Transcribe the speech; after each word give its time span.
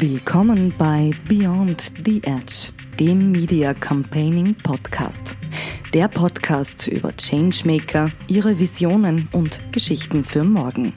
Willkommen 0.00 0.72
bei 0.78 1.10
Beyond 1.28 1.92
the 2.06 2.22
Edge, 2.24 2.72
dem 2.98 3.32
Media 3.32 3.74
Campaigning 3.74 4.54
Podcast. 4.54 5.36
Der 5.92 6.08
Podcast 6.08 6.86
über 6.86 7.12
Changemaker, 7.14 8.10
ihre 8.26 8.58
Visionen 8.58 9.28
und 9.32 9.60
Geschichten 9.72 10.24
für 10.24 10.42
morgen. 10.42 10.94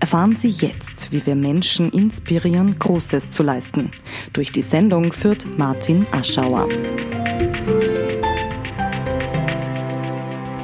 Erfahren 0.00 0.36
Sie 0.36 0.50
jetzt, 0.50 1.12
wie 1.12 1.24
wir 1.24 1.34
Menschen 1.34 1.90
inspirieren, 1.92 2.78
Großes 2.78 3.30
zu 3.30 3.42
leisten. 3.42 3.92
Durch 4.34 4.52
die 4.52 4.60
Sendung 4.60 5.14
führt 5.14 5.46
Martin 5.56 6.06
Aschauer. 6.10 6.68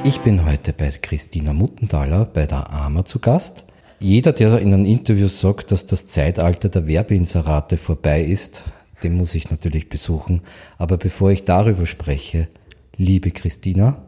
Ich 0.05 0.21
bin 0.21 0.45
heute 0.45 0.75
bei 0.75 0.91
Christina 0.91 1.55
Muttenthaler 1.55 2.27
bei 2.27 2.47
der 2.47 2.71
AMA 2.71 3.07
zu 3.07 3.19
Gast. 3.19 3.65
Jeder, 4.03 4.33
der 4.33 4.59
in 4.59 4.75
einem 4.75 4.85
Interview 4.85 5.29
sagt, 5.29 5.71
dass 5.71 5.87
das 5.87 6.09
Zeitalter 6.09 6.69
der 6.69 6.89
Werbeinserate 6.89 7.77
vorbei 7.77 8.21
ist, 8.21 8.65
den 9.05 9.17
muss 9.17 9.37
ich 9.37 9.49
natürlich 9.49 9.89
besuchen. 9.89 10.43
Aber 10.77 10.97
bevor 10.97 11.31
ich 11.31 11.45
darüber 11.45 11.87
spreche, 11.87 12.49
liebe 12.97 13.31
Christina, 13.31 14.03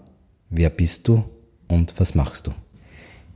wer 0.51 0.71
bist 0.71 1.07
du 1.07 1.23
und 1.69 1.95
was 1.97 2.17
machst 2.17 2.49
du? 2.49 2.51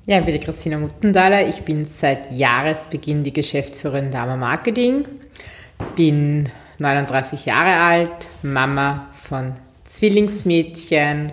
Ja, 0.09 0.19
ich 0.19 0.27
bin 0.27 0.35
die 0.35 0.41
Christina 0.41 0.79
Muttenthaler. 0.79 1.47
Ich 1.47 1.63
bin 1.63 1.87
seit 1.87 2.33
Jahresbeginn 2.33 3.23
die 3.23 3.33
Geschäftsführerin 3.33 4.11
der 4.11 4.23
AMA 4.23 4.37
Marketing. 4.37 5.07
Bin 5.95 6.49
39 6.81 7.47
Jahre 7.47 7.81
alt, 7.81 8.27
Mama 8.43 9.11
von 9.15 9.53
Zwillingsmädchen, 9.85 11.31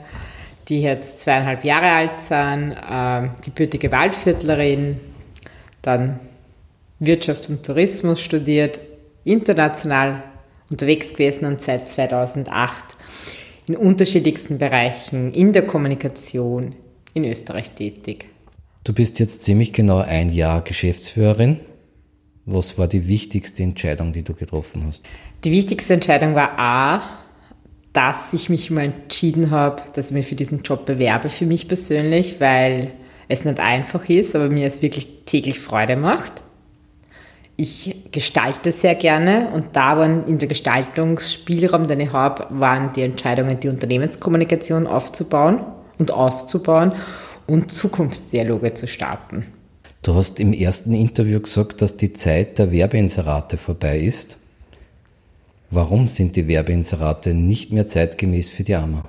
die 0.67 0.83
jetzt 0.83 1.17
zweieinhalb 1.17 1.63
Jahre 1.63 1.89
alt 1.89 2.19
sind, 2.19 2.73
äh, 2.73 3.29
gebürtige 3.43 3.91
Waldviertlerin, 3.91 4.99
dann 5.85 6.19
Wirtschaft 6.99 7.49
und 7.49 7.63
Tourismus 7.63 8.21
studiert, 8.21 8.79
international 9.23 10.23
unterwegs 10.69 11.11
gewesen 11.11 11.45
und 11.45 11.61
seit 11.61 11.89
2008 11.89 12.83
in 13.67 13.75
unterschiedlichsten 13.75 14.57
Bereichen 14.57 15.33
in 15.33 15.53
der 15.53 15.65
Kommunikation 15.65 16.75
in 17.13 17.25
Österreich 17.25 17.71
tätig. 17.71 18.27
Du 18.83 18.93
bist 18.93 19.19
jetzt 19.19 19.43
ziemlich 19.43 19.73
genau 19.73 19.97
ein 19.97 20.29
Jahr 20.29 20.61
Geschäftsführerin. 20.61 21.59
Was 22.45 22.77
war 22.77 22.87
die 22.87 23.07
wichtigste 23.07 23.63
Entscheidung, 23.63 24.13
die 24.13 24.21
du 24.21 24.33
getroffen 24.35 24.85
hast? 24.85 25.03
Die 25.43 25.51
wichtigste 25.51 25.95
Entscheidung 25.95 26.35
war 26.35 26.59
A, 26.59 27.19
dass 27.93 28.33
ich 28.33 28.49
mich 28.49 28.69
mal 28.69 28.83
entschieden 28.85 29.49
habe, 29.49 29.81
dass 29.93 30.07
ich 30.07 30.13
mich 30.13 30.27
für 30.27 30.35
diesen 30.35 30.61
Job 30.61 30.85
bewerbe, 30.85 31.29
für 31.29 31.47
mich 31.47 31.67
persönlich, 31.67 32.39
weil 32.39 32.91
es 33.27 33.45
nicht 33.45 33.59
einfach 33.59 34.07
ist, 34.09 34.35
aber 34.35 34.49
mir 34.49 34.67
es 34.67 34.81
wirklich 34.81 35.25
täglich 35.25 35.59
Freude 35.59 35.95
macht. 35.95 36.43
Ich 37.57 37.95
gestalte 38.11 38.71
sehr 38.73 38.95
gerne 38.95 39.49
und 39.53 39.75
da 39.77 39.97
waren 39.97 40.27
in 40.27 40.39
der 40.39 40.49
Gestaltungsspielraum, 40.49 41.87
den 41.87 42.01
ich 42.01 42.11
habe, 42.11 42.47
waren 42.49 42.91
die 42.93 43.03
Entscheidungen, 43.03 43.59
die 43.59 43.69
Unternehmenskommunikation 43.69 44.87
aufzubauen 44.87 45.61
und 45.97 46.11
auszubauen 46.11 46.93
und 47.47 47.71
Zukunftsdialoge 47.71 48.73
zu 48.73 48.87
starten. 48.87 49.45
Du 50.01 50.13
hast 50.15 50.39
im 50.39 50.51
ersten 50.53 50.93
Interview 50.93 51.39
gesagt, 51.39 51.81
dass 51.81 51.95
die 51.95 52.13
Zeit 52.13 52.59
der 52.59 52.71
Werbeinserate 52.71 53.57
vorbei 53.57 53.99
ist. 53.99 54.37
Warum 55.71 56.07
sind 56.07 56.35
die 56.35 56.47
Werbeinserate 56.47 57.33
nicht 57.33 57.71
mehr 57.71 57.87
zeitgemäß 57.87 58.49
für 58.49 58.63
die 58.63 58.75
AMA? 58.75 59.05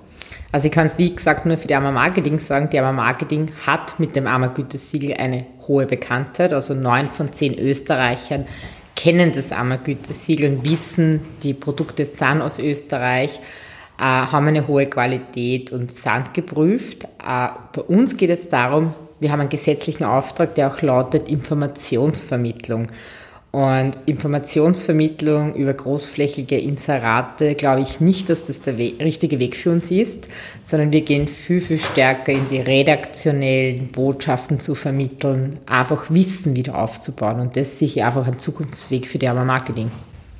Also 0.52 0.66
ich 0.66 0.72
kann 0.72 0.86
es 0.86 0.98
wie 0.98 1.14
gesagt 1.14 1.46
nur 1.46 1.56
für 1.56 1.68
die 1.68 1.74
AMA 1.74 1.90
Marketing 1.92 2.38
sagen, 2.38 2.70
die 2.70 2.78
AMA 2.78 2.92
Marketing 2.92 3.52
hat 3.66 3.98
mit 3.98 4.16
dem 4.16 4.26
AMA 4.26 4.48
Gütesiegel 4.48 5.14
eine 5.14 5.46
hohe 5.66 5.86
Bekanntheit. 5.86 6.52
Also 6.52 6.74
neun 6.74 7.08
von 7.08 7.32
zehn 7.32 7.58
Österreichern 7.58 8.46
kennen 8.94 9.32
das 9.32 9.52
AMA 9.52 9.76
Gütesiegel 9.76 10.50
und 10.50 10.64
wissen, 10.64 11.20
die 11.42 11.54
Produkte 11.54 12.06
sind 12.06 12.40
aus 12.40 12.58
Österreich, 12.58 13.40
äh, 13.98 14.02
haben 14.02 14.48
eine 14.48 14.66
hohe 14.66 14.86
Qualität 14.86 15.72
und 15.72 15.92
sind 15.92 16.34
geprüft. 16.34 17.04
Äh, 17.04 17.48
bei 17.72 17.82
uns 17.82 18.16
geht 18.16 18.30
es 18.30 18.48
darum, 18.48 18.94
wir 19.20 19.32
haben 19.32 19.40
einen 19.40 19.48
gesetzlichen 19.48 20.04
Auftrag, 20.04 20.54
der 20.54 20.68
auch 20.68 20.82
lautet 20.82 21.28
Informationsvermittlung. 21.28 22.88
Und 23.56 23.96
Informationsvermittlung 24.04 25.54
über 25.54 25.72
großflächige 25.72 26.58
Inserate 26.58 27.54
glaube 27.54 27.80
ich 27.80 28.02
nicht, 28.02 28.28
dass 28.28 28.44
das 28.44 28.60
der 28.60 28.76
We 28.76 28.92
richtige 29.00 29.38
Weg 29.38 29.56
für 29.56 29.70
uns 29.70 29.90
ist, 29.90 30.28
sondern 30.62 30.92
wir 30.92 31.00
gehen 31.00 31.26
viel, 31.26 31.62
viel 31.62 31.78
stärker 31.78 32.32
in 32.32 32.48
die 32.48 32.60
redaktionellen 32.60 33.88
Botschaften 33.88 34.60
zu 34.60 34.74
vermitteln, 34.74 35.56
einfach 35.64 36.10
Wissen 36.10 36.54
wieder 36.54 36.76
aufzubauen. 36.76 37.40
Und 37.40 37.56
das 37.56 37.68
ist 37.68 37.78
sicher 37.78 38.08
einfach 38.08 38.26
ein 38.26 38.38
Zukunftsweg 38.38 39.06
für 39.06 39.16
die 39.16 39.26
Arma 39.26 39.46
Marketing. 39.46 39.90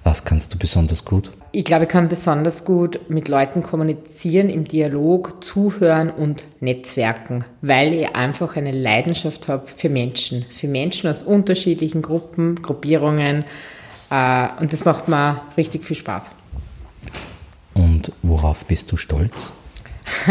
Was 0.07 0.25
kannst 0.25 0.55
du 0.55 0.59
besonders 0.59 1.05
gut? 1.05 1.33
Ich 1.51 1.65
glaube, 1.65 1.83
ich 1.83 1.91
kann 1.91 2.09
besonders 2.09 2.65
gut 2.65 3.11
mit 3.11 3.27
Leuten 3.27 3.65
kommunizieren, 3.65 4.49
im 4.49 4.63
Dialog 4.63 5.43
zuhören 5.43 6.11
und 6.11 6.45
netzwerken, 6.61 7.45
weil 7.61 7.93
ich 7.93 8.15
einfach 8.15 8.55
eine 8.55 8.71
Leidenschaft 8.71 9.49
habe 9.49 9.67
für 9.67 9.89
Menschen, 9.89 10.45
für 10.45 10.69
Menschen 10.69 11.11
aus 11.11 11.25
unterschiedlichen 11.25 12.03
Gruppen, 12.03 12.63
Gruppierungen 12.63 13.45
äh, 14.09 14.49
und 14.61 14.73
das 14.73 14.85
macht 14.85 15.09
mir 15.09 15.43
richtig 15.57 15.85
viel 15.85 15.97
Spaß. 15.97 16.31
Und 17.75 18.13
worauf 18.23 18.65
bist 18.65 18.93
du 18.93 18.97
stolz? 18.97 19.51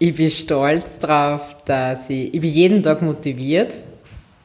ich 0.00 0.16
bin 0.16 0.30
stolz 0.30 0.84
darauf, 0.98 1.58
dass 1.64 2.10
ich, 2.10 2.34
ich 2.34 2.40
bin 2.40 2.52
jeden 2.52 2.82
Tag 2.82 3.02
motiviert 3.02 3.72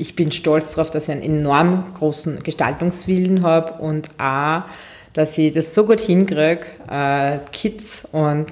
ich 0.02 0.16
bin 0.16 0.32
stolz 0.32 0.74
darauf, 0.76 0.90
dass 0.90 1.04
ich 1.04 1.12
einen 1.12 1.22
enorm 1.22 1.94
großen 1.94 2.42
Gestaltungswillen 2.42 3.44
habe 3.44 3.74
und 3.82 4.10
auch, 4.20 4.64
dass 5.14 5.38
ich 5.38 5.52
das 5.52 5.76
so 5.76 5.86
gut 5.86 6.00
hinkriege, 6.00 6.66
äh, 6.90 7.38
Kids 7.52 8.02
und 8.12 8.48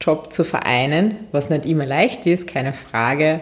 Job 0.00 0.32
zu 0.32 0.44
vereinen, 0.44 1.14
was 1.30 1.48
nicht 1.48 1.64
immer 1.64 1.86
leicht 1.86 2.26
ist, 2.26 2.48
keine 2.48 2.72
Frage, 2.72 3.40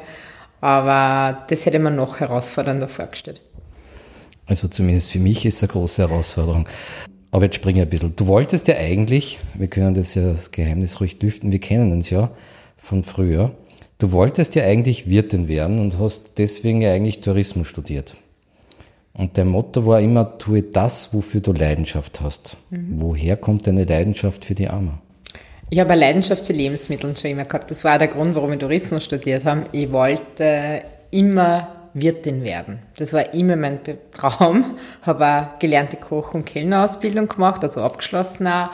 aber 0.60 1.46
das 1.48 1.64
hätte 1.64 1.78
man 1.78 1.96
noch 1.96 2.20
herausfordernder 2.20 2.88
vorgestellt. 2.88 3.40
Also 4.46 4.68
zumindest 4.68 5.10
für 5.10 5.20
mich 5.20 5.46
ist 5.46 5.56
es 5.56 5.62
eine 5.62 5.72
große 5.72 6.06
Herausforderung. 6.06 6.68
Aber 7.30 7.44
jetzt 7.44 7.54
springe 7.54 7.78
ich 7.78 7.86
ein 7.86 7.90
bisschen. 7.90 8.16
Du 8.16 8.26
wolltest 8.26 8.68
ja 8.68 8.76
eigentlich, 8.76 9.38
wir 9.54 9.68
können 9.68 9.94
das 9.94 10.14
ja 10.14 10.22
das 10.22 10.50
Geheimnis 10.50 11.00
ruhig 11.00 11.22
lüften, 11.22 11.52
wir 11.52 11.60
kennen 11.60 11.92
uns 11.92 12.10
ja 12.10 12.30
von 12.76 13.02
früher. 13.02 13.52
Du 14.00 14.12
wolltest 14.12 14.54
ja 14.54 14.64
eigentlich 14.64 15.10
Wirtin 15.10 15.46
werden 15.46 15.78
und 15.78 15.98
hast 15.98 16.38
deswegen 16.38 16.80
ja 16.80 16.90
eigentlich 16.90 17.20
Tourismus 17.20 17.66
studiert. 17.66 18.16
Und 19.12 19.36
dein 19.36 19.48
Motto 19.48 19.84
war 19.84 20.00
immer, 20.00 20.38
tue 20.38 20.62
das, 20.62 21.12
wofür 21.12 21.42
du 21.42 21.52
Leidenschaft 21.52 22.22
hast. 22.22 22.56
Mhm. 22.70 22.94
Woher 22.94 23.36
kommt 23.36 23.66
deine 23.66 23.84
Leidenschaft 23.84 24.46
für 24.46 24.54
die 24.54 24.68
Arme? 24.68 24.94
Ich 25.68 25.78
habe 25.78 25.90
eine 25.90 26.00
Leidenschaft 26.00 26.46
für 26.46 26.54
Lebensmittel 26.54 27.14
schon 27.14 27.32
immer 27.32 27.44
gehabt. 27.44 27.70
Das 27.70 27.84
war 27.84 27.98
der 27.98 28.08
Grund, 28.08 28.34
warum 28.34 28.54
ich 28.54 28.58
Tourismus 28.58 29.04
studiert 29.04 29.44
habe. 29.44 29.66
Ich 29.72 29.92
wollte 29.92 30.80
immer 31.10 31.68
Wirtin 31.92 32.42
werden. 32.42 32.78
Das 32.96 33.12
war 33.12 33.34
immer 33.34 33.56
mein 33.56 33.80
Traum. 34.12 34.78
Habe 35.02 35.26
auch 35.26 35.58
gelernte 35.58 35.98
Koch- 35.98 36.32
und 36.32 36.46
Kellnerausbildung 36.46 37.28
gemacht, 37.28 37.62
also 37.62 37.82
abgeschlossen 37.82 38.46
auch. 38.46 38.70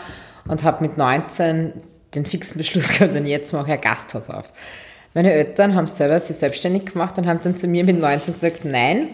Und 0.46 0.62
habe 0.62 0.86
mit 0.86 0.96
19 0.96 1.72
den 2.14 2.26
fixen 2.26 2.58
Beschluss 2.58 2.90
gehabt, 2.90 3.16
und 3.16 3.26
jetzt 3.26 3.52
mache 3.52 3.66
ich 3.66 3.72
ein 3.72 3.80
Gasthaus 3.80 4.30
auf. 4.30 4.48
Meine 5.16 5.32
Eltern 5.32 5.74
haben 5.74 5.86
selber 5.86 6.20
sich 6.20 6.36
selbstständig 6.36 6.92
gemacht 6.92 7.16
und 7.16 7.26
haben 7.26 7.40
dann 7.42 7.56
zu 7.56 7.66
mir 7.66 7.84
mit 7.84 7.98
19 7.98 8.34
gesagt, 8.34 8.66
nein, 8.66 9.08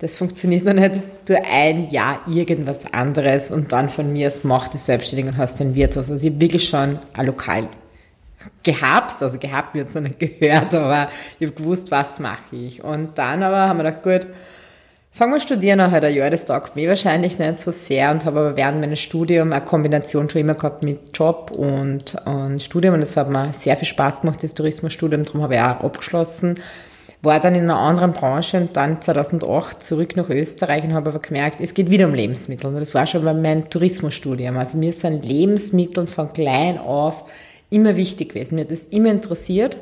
das 0.00 0.18
funktioniert 0.18 0.66
noch 0.66 0.74
nicht, 0.74 1.00
tu 1.24 1.34
ein 1.34 1.88
Jahr 1.88 2.20
irgendwas 2.28 2.92
anderes 2.92 3.50
und 3.50 3.72
dann 3.72 3.88
von 3.88 4.12
mir 4.12 4.26
aus 4.26 4.44
mach 4.44 4.68
dich 4.68 4.82
selbstständig 4.82 5.28
und 5.28 5.38
hast 5.38 5.62
ein 5.62 5.74
Wirtshaus. 5.74 6.10
Also 6.10 6.26
ich 6.26 6.34
habe 6.34 6.42
wirklich 6.42 6.68
schon 6.68 6.98
ein 7.14 7.24
Lokal 7.24 7.68
gehabt, 8.62 9.22
also 9.22 9.38
gehabt 9.38 9.74
wird 9.74 9.88
es 9.88 9.94
noch 9.94 10.02
nicht 10.02 10.18
gehört, 10.18 10.74
aber 10.74 11.08
ich 11.38 11.46
habe 11.46 11.56
gewusst, 11.56 11.90
was 11.90 12.20
mache 12.20 12.54
ich. 12.54 12.84
Und 12.84 13.16
dann 13.16 13.42
aber 13.42 13.60
haben 13.66 13.78
wir 13.78 13.84
gedacht, 13.84 14.02
gut, 14.02 14.26
Fangen 15.18 15.32
wir 15.32 15.40
studieren 15.40 15.90
halt 15.90 16.04
ein 16.04 16.14
Jahr, 16.14 16.30
das 16.30 16.44
taugt 16.44 16.76
mir 16.76 16.88
wahrscheinlich 16.88 17.40
nicht 17.40 17.58
so 17.58 17.72
sehr 17.72 18.12
und 18.12 18.24
habe 18.24 18.38
aber 18.38 18.56
während 18.56 18.80
meines 18.80 19.00
Studiums 19.00 19.52
eine 19.52 19.64
Kombination 19.64 20.30
schon 20.30 20.42
immer 20.42 20.54
gehabt 20.54 20.84
mit 20.84 21.10
Job 21.12 21.50
und, 21.50 22.14
und 22.24 22.62
Studium 22.62 22.94
und 22.94 23.00
das 23.00 23.16
hat 23.16 23.28
mir 23.28 23.52
sehr 23.52 23.76
viel 23.76 23.88
Spaß 23.88 24.20
gemacht, 24.20 24.44
das 24.44 24.54
Tourismusstudium, 24.54 25.24
darum 25.24 25.42
habe 25.42 25.56
ich 25.56 25.60
auch 25.60 25.80
abgeschlossen. 25.82 26.60
War 27.20 27.40
dann 27.40 27.56
in 27.56 27.62
einer 27.62 27.80
anderen 27.80 28.12
Branche 28.12 28.58
und 28.58 28.76
dann 28.76 29.02
2008 29.02 29.82
zurück 29.82 30.14
nach 30.14 30.28
Österreich 30.28 30.84
und 30.84 30.94
habe 30.94 31.10
aber 31.10 31.18
gemerkt, 31.18 31.60
es 31.60 31.74
geht 31.74 31.90
wieder 31.90 32.06
um 32.06 32.14
Lebensmittel 32.14 32.68
und 32.68 32.78
das 32.78 32.94
war 32.94 33.08
schon 33.08 33.24
bei 33.24 33.34
meinem 33.34 33.68
Tourismusstudium. 33.68 34.56
Also 34.56 34.78
mir 34.78 34.92
sind 34.92 35.26
Lebensmittel 35.26 36.06
von 36.06 36.32
klein 36.32 36.78
auf 36.78 37.24
immer 37.70 37.96
wichtig 37.96 38.34
gewesen. 38.34 38.54
Mir 38.54 38.60
hat 38.60 38.70
das 38.70 38.84
immer 38.84 39.10
interessiert. 39.10 39.78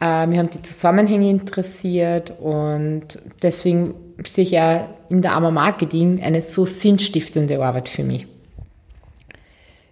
Äh, 0.00 0.26
mir 0.26 0.40
haben 0.40 0.50
die 0.50 0.62
Zusammenhänge 0.62 1.30
interessiert 1.30 2.34
und 2.40 3.20
deswegen 3.42 3.94
sicher 4.24 4.88
in 5.08 5.22
der 5.22 5.32
Arma 5.32 5.50
Marketing 5.50 6.22
eine 6.22 6.40
so 6.40 6.66
sinnstiftende 6.66 7.62
Arbeit 7.62 7.88
für 7.88 8.02
mich. 8.02 8.26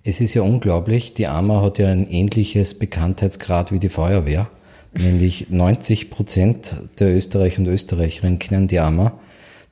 Es 0.02 0.20
ist 0.20 0.34
ja 0.34 0.42
unglaublich, 0.42 1.14
die 1.14 1.26
AMA 1.26 1.62
hat 1.62 1.78
ja 1.78 1.88
ein 1.88 2.08
ähnliches 2.08 2.74
Bekanntheitsgrad 2.74 3.72
wie 3.72 3.78
die 3.78 3.88
Feuerwehr. 3.88 4.50
Nämlich 4.92 5.46
90 5.50 6.10
Prozent 6.10 6.76
der 6.98 7.16
Österreicher 7.16 7.60
und 7.60 7.68
Österreicherinnen 7.68 8.38
kennen 8.38 8.68
die 8.68 8.78
AMA. 8.78 9.18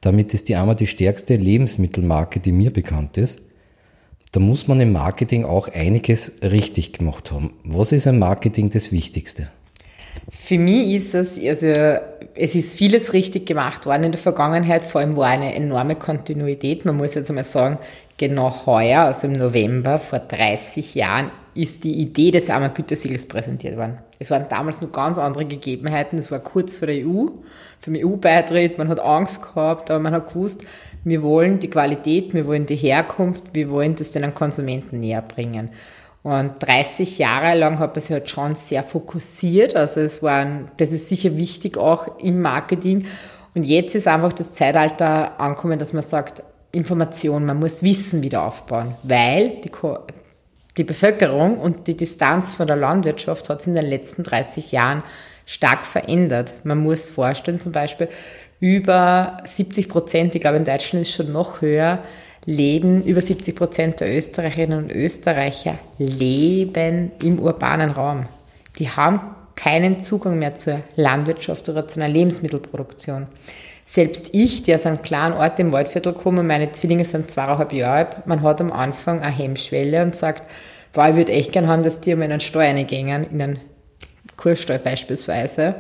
Damit 0.01 0.35
ist 0.35 0.49
die 0.49 0.57
einmal 0.57 0.75
die 0.75 0.87
stärkste 0.89 1.37
Lebensmittelmarke, 1.37 2.41
die 2.41 2.51
mir 2.51 2.73
bekannt 2.73 3.19
ist. 3.19 3.41
Da 4.33 4.41
muss 4.41 4.67
man 4.67 4.81
im 4.81 4.93
Marketing 4.93 5.45
auch 5.45 5.69
einiges 5.69 6.33
richtig 6.43 6.95
gemacht 6.95 7.31
haben. 7.31 7.53
Was 7.63 7.93
ist 7.93 8.07
im 8.07 8.19
Marketing 8.19 8.71
das 8.71 8.91
Wichtigste? 8.91 9.49
Für 10.31 10.59
mich 10.59 10.95
ist 10.95 11.15
es, 11.15 11.39
also 11.39 11.67
es 12.35 12.55
ist 12.55 12.77
vieles 12.77 13.13
richtig 13.13 13.47
gemacht 13.47 13.87
worden 13.87 14.05
in 14.05 14.13
der 14.13 14.21
Vergangenheit, 14.21 14.87
vor 14.87 15.01
allem 15.01 15.17
war 15.17 15.29
eine 15.29 15.55
enorme 15.55 15.97
Kontinuität. 15.97 16.85
Man 16.85 16.97
muss 16.97 17.15
jetzt 17.15 17.29
einmal 17.29 17.45
sagen, 17.45 17.79
genau 18.17 18.67
heuer, 18.67 19.03
also 19.03 19.27
im 19.27 19.33
November 19.33 19.99
vor 19.99 20.21
30 20.21 20.95
Jahren, 20.95 21.31
ist 21.55 21.85
die 21.85 22.01
Idee 22.01 22.31
des 22.31 22.49
armen 22.49 22.73
Gütesiegels 22.73 23.27
präsentiert 23.27 23.77
worden. 23.77 23.99
Es 24.19 24.31
waren 24.31 24.47
damals 24.49 24.81
noch 24.81 24.91
ganz 24.91 25.19
andere 25.19 25.45
Gegebenheiten. 25.45 26.19
Es 26.19 26.31
war 26.31 26.39
kurz 26.39 26.77
vor 26.77 26.87
der 26.87 27.07
EU, 27.07 27.27
für 27.81 27.91
den 27.91 28.07
EU-Beitritt. 28.07 28.79
Man 28.79 28.89
hat 28.89 29.01
Angst 29.01 29.43
gehabt, 29.43 29.91
aber 29.91 30.01
man 30.01 30.15
hat 30.15 30.29
gewusst, 30.29 30.65
wir 31.05 31.23
wollen 31.23 31.59
die 31.59 31.69
Qualität, 31.69 32.33
wir 32.33 32.47
wollen 32.47 32.65
die 32.65 32.77
Herkunft, 32.77 33.43
wir 33.53 33.69
wollen 33.71 33.97
das 33.97 34.13
den 34.13 34.33
Konsumenten 34.33 35.01
näher 35.01 35.23
bringen. 35.23 35.71
Und 36.23 36.55
30 36.61 37.19
Jahre 37.19 37.59
lang 37.59 37.79
hat 37.81 37.95
man 37.95 38.03
sich 38.03 38.13
halt 38.13 38.31
schon 38.31 38.55
sehr 38.55 38.85
fokussiert. 38.85 39.75
Also 39.75 40.01
es 40.01 40.23
waren, 40.23 40.71
das 40.77 40.93
ist 40.93 41.09
sicher 41.09 41.37
wichtig 41.37 41.77
auch 41.77 42.19
im 42.19 42.41
Marketing. 42.41 43.07
Und 43.55 43.65
jetzt 43.65 43.95
ist 43.95 44.07
einfach 44.07 44.33
das 44.33 44.53
Zeitalter 44.53 45.41
angekommen, 45.41 45.79
dass 45.79 45.93
man 45.93 46.05
sagt, 46.05 46.43
Information, 46.71 47.45
man 47.45 47.59
muss 47.59 47.83
Wissen 47.83 48.23
wieder 48.23 48.43
aufbauen, 48.43 48.95
weil 49.03 49.61
die, 49.63 49.71
die 50.79 50.85
Bevölkerung 50.85 51.59
und 51.59 51.87
die 51.87 51.97
Distanz 51.97 52.55
von 52.55 52.67
der 52.67 52.77
Landwirtschaft 52.77 53.51
hat 53.51 53.61
sich 53.61 53.69
in 53.69 53.75
den 53.75 53.87
letzten 53.87 54.23
30 54.23 54.73
Jahren 54.73 55.03
stark 55.45 55.85
verändert. 55.85 56.55
Man 56.65 56.79
muss 56.79 57.11
vorstellen, 57.11 57.61
zum 57.61 57.73
Beispiel 57.73 58.09
über 58.59 59.39
70 59.45 59.89
Prozent, 59.89 60.35
ich 60.35 60.41
glaube 60.41 60.57
in 60.57 60.65
Deutschland 60.65 61.03
ist 61.03 61.13
schon 61.13 61.33
noch 61.33 61.61
höher, 61.61 61.99
leben, 62.45 63.05
über 63.05 63.21
70 63.21 63.55
Prozent 63.55 64.01
der 64.01 64.17
Österreicherinnen 64.17 64.85
und 64.85 64.93
Österreicher 64.93 65.79
leben 65.99 67.13
im 67.23 67.39
urbanen 67.39 67.91
Raum. 67.91 68.27
Die 68.79 68.91
haben 68.91 69.21
keinen 69.55 70.01
Zugang 70.01 70.39
mehr 70.39 70.57
zur 70.57 70.81
Landwirtschaft 70.97 71.69
oder 71.69 71.87
zu 71.87 72.01
einer 72.01 72.13
Lebensmittelproduktion. 72.13 73.29
Selbst 73.87 74.31
ich, 74.33 74.63
der 74.63 74.77
aus 74.77 74.87
einem 74.87 75.03
kleinen 75.03 75.35
Ort 75.35 75.61
im 75.61 75.71
Waldviertel 75.71 76.15
komme, 76.15 76.43
meine 76.43 76.73
Zwillinge 76.73 77.05
sind 77.05 77.31
zweieinhalb 77.31 77.73
Jahre 77.73 77.97
alt, 77.97 78.27
man 78.27 78.43
hat 78.43 78.61
am 78.61 78.73
Anfang 78.73 79.21
eine 79.21 79.37
Hemmschwelle 79.37 80.03
und 80.03 80.17
sagt, 80.17 80.43
boah, 80.93 81.11
ich 81.11 81.17
würde 81.17 81.33
echt 81.33 81.53
gern 81.53 81.69
haben, 81.69 81.83
dass 81.83 82.01
die 82.01 82.15
um 82.15 82.23
einen 82.23 82.41
Stall 82.41 82.69
reingehen, 82.69 83.25
in 83.25 83.43
einen 83.43 83.61
Kurstall 84.37 84.79
beispielsweise. 84.79 85.75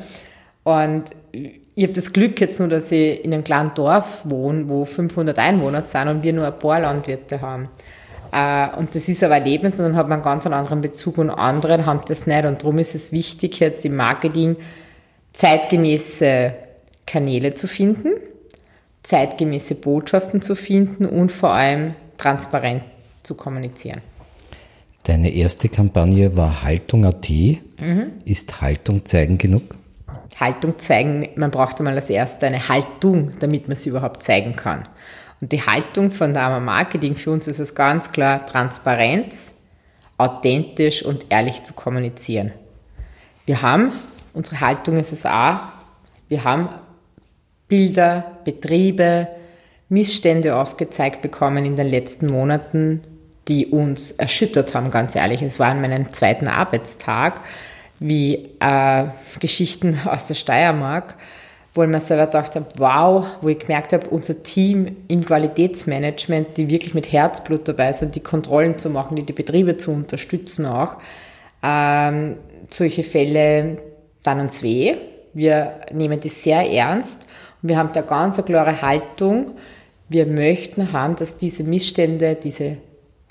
Und 0.62 1.04
ich 1.74 1.84
habe 1.84 1.94
das 1.94 2.12
Glück 2.12 2.40
jetzt 2.40 2.58
nur, 2.58 2.68
dass 2.68 2.92
ich 2.92 3.24
in 3.24 3.32
einem 3.32 3.44
kleinen 3.44 3.72
Dorf 3.74 4.20
wohne, 4.24 4.68
wo 4.68 4.84
500 4.84 5.38
Einwohner 5.38 5.82
sind 5.82 6.08
und 6.08 6.22
wir 6.22 6.32
nur 6.32 6.46
ein 6.46 6.58
paar 6.58 6.80
Landwirte 6.80 7.40
haben. 7.40 7.68
Äh, 8.30 8.76
und 8.76 8.94
das 8.94 9.08
ist 9.08 9.22
aber 9.24 9.34
ein 9.34 9.42
Erlebnis 9.42 9.74
und 9.74 9.84
dann 9.84 9.96
hat 9.96 10.08
man 10.08 10.16
einen 10.16 10.24
ganz 10.24 10.46
anderen 10.46 10.80
Bezug 10.82 11.18
und 11.18 11.30
andere 11.30 11.86
haben 11.86 12.00
das 12.06 12.26
nicht. 12.26 12.44
Und 12.44 12.62
darum 12.62 12.78
ist 12.78 12.94
es 12.94 13.12
wichtig, 13.12 13.60
jetzt 13.60 13.84
im 13.84 13.96
Marketing 13.96 14.56
zeitgemäße 15.32 16.54
Kanäle 17.06 17.54
zu 17.54 17.66
finden, 17.66 18.12
zeitgemäße 19.02 19.74
Botschaften 19.74 20.42
zu 20.42 20.54
finden 20.54 21.06
und 21.06 21.32
vor 21.32 21.52
allem 21.52 21.94
transparent 22.18 22.82
zu 23.22 23.34
kommunizieren. 23.34 24.02
Deine 25.04 25.30
erste 25.30 25.68
Kampagne 25.68 26.36
war 26.36 26.62
Haltung.at. 26.62 27.28
Mhm. 27.28 28.12
Ist 28.24 28.60
Haltung 28.60 29.04
zeigen 29.04 29.38
genug? 29.38 29.74
Haltung 30.42 30.78
zeigen, 30.78 31.28
man 31.36 31.50
braucht 31.50 31.78
einmal 31.78 31.94
als 31.94 32.10
erste 32.10 32.46
eine 32.46 32.68
Haltung, 32.68 33.30
damit 33.38 33.68
man 33.68 33.76
sie 33.76 33.90
überhaupt 33.90 34.22
zeigen 34.22 34.56
kann. 34.56 34.88
Und 35.40 35.52
die 35.52 35.62
Haltung 35.62 36.10
von 36.10 36.34
der 36.34 36.60
Marketing 36.60 37.16
für 37.16 37.30
uns 37.30 37.48
ist 37.48 37.58
es 37.58 37.74
ganz 37.74 38.12
klar 38.12 38.44
Transparenz, 38.44 39.52
authentisch 40.18 41.04
und 41.04 41.26
ehrlich 41.30 41.62
zu 41.64 41.74
kommunizieren. 41.74 42.52
Wir 43.46 43.62
haben, 43.62 43.92
unsere 44.34 44.60
Haltung 44.60 44.98
ist 44.98 45.12
es 45.12 45.26
auch, 45.26 45.58
wir 46.28 46.44
haben 46.44 46.68
Bilder, 47.68 48.38
Betriebe, 48.44 49.28
Missstände 49.88 50.56
aufgezeigt 50.56 51.22
bekommen 51.22 51.64
in 51.64 51.76
den 51.76 51.88
letzten 51.88 52.26
Monaten, 52.26 53.02
die 53.48 53.66
uns 53.66 54.12
erschüttert 54.12 54.74
haben, 54.74 54.90
ganz 54.90 55.16
ehrlich. 55.16 55.42
Es 55.42 55.58
war 55.58 55.68
an 55.68 55.80
meinem 55.80 56.12
zweiten 56.12 56.48
Arbeitstag 56.48 57.40
wie 58.02 58.50
äh, 58.60 59.04
Geschichten 59.38 59.98
aus 60.04 60.26
der 60.26 60.34
Steiermark, 60.34 61.14
wo 61.74 61.82
ich 61.82 61.88
mir 61.88 62.00
selber 62.00 62.26
gedacht 62.26 62.54
habe, 62.54 62.66
wow, 62.76 63.24
wo 63.40 63.48
ich 63.48 63.58
gemerkt 63.58 63.92
habe, 63.92 64.08
unser 64.08 64.42
Team 64.42 64.96
im 65.08 65.24
Qualitätsmanagement, 65.24 66.56
die 66.56 66.68
wirklich 66.68 66.94
mit 66.94 67.10
Herzblut 67.10 67.66
dabei 67.66 67.92
sind, 67.92 68.14
die 68.14 68.20
Kontrollen 68.20 68.78
zu 68.78 68.90
machen, 68.90 69.16
die 69.16 69.22
die 69.22 69.32
Betriebe 69.32 69.76
zu 69.78 69.90
unterstützen 69.92 70.66
auch, 70.66 70.96
ähm, 71.62 72.36
solche 72.70 73.04
Fälle 73.04 73.78
dann 74.22 74.40
uns 74.40 74.62
weh. 74.62 74.96
Wir 75.32 75.80
nehmen 75.92 76.20
die 76.20 76.28
sehr 76.28 76.70
ernst 76.70 77.26
und 77.62 77.68
wir 77.68 77.78
haben 77.78 77.92
da 77.92 78.02
ganz 78.02 78.36
eine 78.36 78.44
klare 78.44 78.82
Haltung. 78.82 79.52
Wir 80.08 80.26
möchten 80.26 80.92
haben, 80.92 81.16
dass 81.16 81.38
diese 81.38 81.64
Missstände, 81.64 82.34
diese 82.34 82.76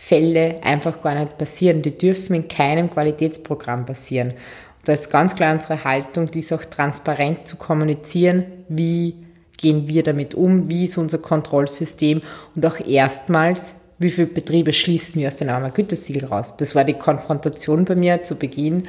Fälle 0.03 0.55
einfach 0.63 0.99
gar 0.99 1.13
nicht 1.13 1.37
passieren. 1.37 1.83
Die 1.83 1.95
dürfen 1.95 2.35
in 2.35 2.47
keinem 2.47 2.89
Qualitätsprogramm 2.89 3.85
passieren. 3.85 4.29
Und 4.31 4.87
da 4.87 4.93
ist 4.93 5.11
ganz 5.11 5.35
klar 5.35 5.53
unsere 5.53 5.83
Haltung, 5.83 6.31
dies 6.31 6.51
auch 6.51 6.65
transparent 6.65 7.47
zu 7.47 7.55
kommunizieren, 7.55 8.45
wie 8.67 9.13
gehen 9.57 9.87
wir 9.87 10.01
damit 10.01 10.33
um, 10.33 10.67
wie 10.67 10.85
ist 10.85 10.97
unser 10.97 11.19
Kontrollsystem 11.19 12.23
und 12.55 12.65
auch 12.65 12.79
erstmals, 12.79 13.75
wie 13.99 14.09
viele 14.09 14.25
Betriebe 14.25 14.73
schließen 14.73 15.21
wir 15.21 15.27
aus 15.27 15.35
dem 15.35 15.49
Armer 15.49 15.69
Gütesiegel 15.69 16.25
raus. 16.25 16.57
Das 16.57 16.73
war 16.73 16.83
die 16.83 16.95
Konfrontation 16.95 17.85
bei 17.85 17.95
mir 17.95 18.23
zu 18.23 18.35
Beginn. 18.35 18.87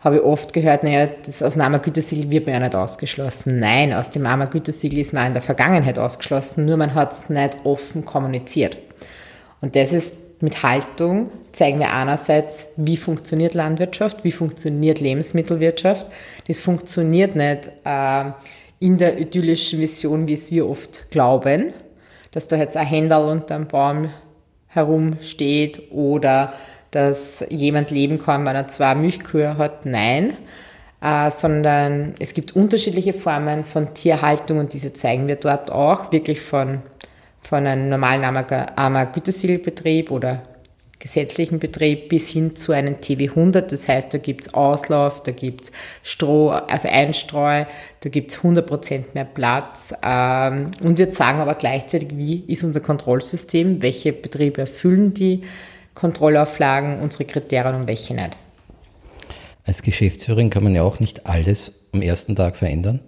Habe 0.00 0.16
ich 0.16 0.22
oft 0.22 0.54
gehört, 0.54 0.84
naja, 0.84 1.06
das 1.26 1.42
aus 1.42 1.54
dem 1.54 1.82
Gütesiegel 1.82 2.30
wird 2.30 2.46
man 2.46 2.54
ja 2.54 2.60
nicht 2.60 2.74
ausgeschlossen. 2.74 3.58
Nein, 3.58 3.92
aus 3.92 4.10
dem 4.10 4.24
Armer 4.24 4.46
Gütesiegel 4.46 5.00
ist 5.00 5.12
man 5.12 5.26
in 5.26 5.32
der 5.34 5.42
Vergangenheit 5.42 5.98
ausgeschlossen, 5.98 6.64
nur 6.64 6.78
man 6.78 6.94
hat 6.94 7.12
es 7.12 7.28
nicht 7.28 7.58
offen 7.64 8.06
kommuniziert. 8.06 8.78
Und 9.60 9.76
das 9.76 9.92
ist 9.92 10.16
mit 10.46 10.62
Haltung 10.62 11.30
zeigen 11.50 11.80
wir 11.80 11.92
einerseits, 11.92 12.66
wie 12.76 12.96
funktioniert 12.96 13.54
Landwirtschaft, 13.54 14.22
wie 14.22 14.30
funktioniert 14.30 15.00
Lebensmittelwirtschaft. 15.00 16.06
Das 16.46 16.60
funktioniert 16.60 17.34
nicht 17.34 17.68
äh, 17.84 18.24
in 18.78 18.96
der 18.96 19.18
idyllischen 19.18 19.80
Vision, 19.80 20.28
wie 20.28 20.34
es 20.34 20.52
wir 20.52 20.68
oft 20.68 21.10
glauben, 21.10 21.72
dass 22.30 22.46
da 22.46 22.54
jetzt 22.54 22.76
ein 22.76 22.86
Händel 22.86 23.18
unter 23.24 23.56
einem 23.56 23.66
Baum 23.66 24.10
herumsteht 24.68 25.90
oder 25.90 26.52
dass 26.92 27.44
jemand 27.50 27.90
leben 27.90 28.22
kann, 28.22 28.46
wenn 28.46 28.54
er 28.54 28.68
zwei 28.68 28.94
Milchkühe 28.94 29.58
hat. 29.58 29.84
Nein, 29.84 30.34
äh, 31.02 31.28
sondern 31.32 32.14
es 32.20 32.34
gibt 32.34 32.54
unterschiedliche 32.54 33.14
Formen 33.14 33.64
von 33.64 33.94
Tierhaltung 33.94 34.58
und 34.58 34.72
diese 34.74 34.92
zeigen 34.92 35.26
wir 35.26 35.36
dort 35.36 35.72
auch, 35.72 36.12
wirklich 36.12 36.40
von 36.40 36.82
von 37.46 37.66
einem 37.66 37.88
normalen 37.88 38.24
armer 38.24 39.06
Gütesiegelbetrieb 39.06 40.10
oder 40.10 40.42
gesetzlichen 40.98 41.60
Betrieb 41.60 42.08
bis 42.08 42.28
hin 42.28 42.56
zu 42.56 42.72
einem 42.72 42.94
TW100. 42.94 43.60
Das 43.70 43.86
heißt, 43.86 44.12
da 44.12 44.18
gibt's 44.18 44.52
Auslauf, 44.54 45.22
da 45.22 45.30
gibt's 45.30 45.70
Stroh, 46.02 46.50
also 46.50 46.88
Einstreu, 46.88 47.64
da 48.00 48.08
gibt's 48.08 48.38
100% 48.38 49.14
mehr 49.14 49.24
Platz. 49.24 49.94
Ähm, 50.02 50.72
und 50.82 50.98
wir 50.98 51.12
sagen 51.12 51.38
aber 51.38 51.54
gleichzeitig, 51.54 52.16
wie 52.16 52.42
ist 52.48 52.64
unser 52.64 52.80
Kontrollsystem, 52.80 53.82
welche 53.82 54.12
Betriebe 54.12 54.62
erfüllen 54.62 55.14
die 55.14 55.42
Kontrollauflagen, 55.94 57.00
unsere 57.00 57.26
Kriterien 57.26 57.76
und 57.76 57.86
welche 57.86 58.14
nicht. 58.14 58.36
Als 59.64 59.82
Geschäftsführerin 59.82 60.50
kann 60.50 60.64
man 60.64 60.74
ja 60.74 60.82
auch 60.82 60.98
nicht 60.98 61.26
alles 61.26 61.72
am 61.92 62.02
ersten 62.02 62.34
Tag 62.34 62.56
verändern. 62.56 63.00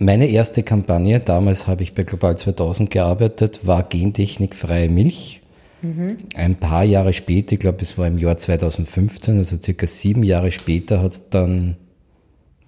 Meine 0.00 0.28
erste 0.28 0.62
Kampagne, 0.62 1.18
damals 1.18 1.66
habe 1.66 1.82
ich 1.82 1.92
bei 1.92 2.04
Global 2.04 2.38
2000 2.38 2.88
gearbeitet, 2.88 3.66
war 3.66 3.82
gentechnikfreie 3.82 4.88
Milch. 4.88 5.42
Mhm. 5.82 6.18
Ein 6.36 6.54
paar 6.54 6.84
Jahre 6.84 7.12
später, 7.12 7.54
ich 7.54 7.58
glaube, 7.58 7.82
es 7.82 7.98
war 7.98 8.06
im 8.06 8.16
Jahr 8.16 8.36
2015, 8.36 9.38
also 9.38 9.58
circa 9.60 9.88
sieben 9.88 10.22
Jahre 10.22 10.52
später, 10.52 11.02
hat 11.02 11.34
dann, 11.34 11.76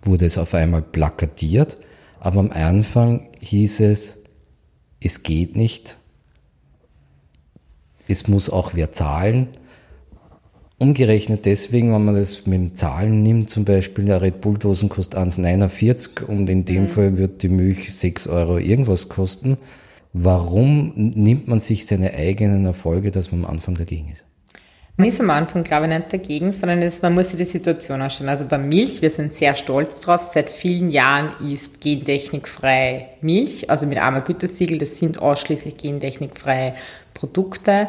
wurde 0.03 0.27
es 0.27 0.39
auf 0.39 0.55
einmal 0.55 0.83
plakatiert. 0.83 1.77
Aber 2.19 2.41
am 2.41 2.51
Anfang 2.51 3.29
hieß 3.39 3.79
es, 3.81 4.19
es 5.01 5.23
geht 5.23 5.55
nicht. 5.55 5.99
Es 8.09 8.27
muss 8.27 8.51
auch 8.51 8.75
wer 8.75 8.91
zahlen. 8.91 9.47
Umgerechnet 10.83 11.45
deswegen, 11.45 11.93
wenn 11.93 12.07
man 12.07 12.15
das 12.15 12.47
mit 12.47 12.75
Zahlen 12.75 13.23
nimmt, 13.23 13.51
zum 13.51 13.67
Beispiel 13.67 14.07
eine 14.07 14.23
Red 14.23 14.41
Bull 14.41 14.57
Dosen 14.57 14.89
kostet 14.89 15.21
1,49 15.21 16.25
und 16.25 16.49
in 16.49 16.65
dem 16.65 16.85
mhm. 16.85 16.89
Fall 16.89 17.19
wird 17.19 17.43
die 17.43 17.51
Milch 17.51 17.95
6 17.95 18.27
Euro 18.29 18.57
irgendwas 18.57 19.11
kosten. 19.11 19.59
Warum 20.15 20.93
nimmt 20.95 21.49
man 21.49 21.61
sich 21.61 21.85
seine 21.85 22.15
eigenen 22.15 22.65
Erfolge, 22.65 23.11
dass 23.11 23.31
man 23.31 23.45
am 23.45 23.51
Anfang 23.51 23.75
dagegen 23.75 24.09
ist? 24.09 24.25
Man 24.97 25.07
ist 25.07 25.21
am 25.21 25.29
Anfang, 25.29 25.65
glaube 25.65 25.85
ich, 25.85 25.91
nicht 25.91 26.15
dagegen, 26.15 26.51
sondern 26.51 26.81
es, 26.81 27.03
man 27.03 27.15
muss 27.15 27.29
sich 27.29 27.37
die 27.37 27.45
Situation 27.45 28.01
anschauen. 28.01 28.31
Also 28.31 28.47
bei 28.47 28.57
Milch, 28.57 29.03
wir 29.03 29.11
sind 29.11 29.35
sehr 29.35 29.57
stolz 29.57 30.01
drauf. 30.01 30.31
Seit 30.33 30.49
vielen 30.49 30.89
Jahren 30.89 31.47
ist 31.47 31.83
gentechnikfrei 31.83 33.09
Milch, 33.21 33.69
also 33.69 33.87
mit 33.87 33.99
armer 33.99 34.23
Gütesiegel. 34.23 34.79
Das 34.79 34.99
sind 34.99 35.21
ausschließlich 35.21 35.77
gentechnikfreie 35.77 36.73
Produkte. 37.13 37.89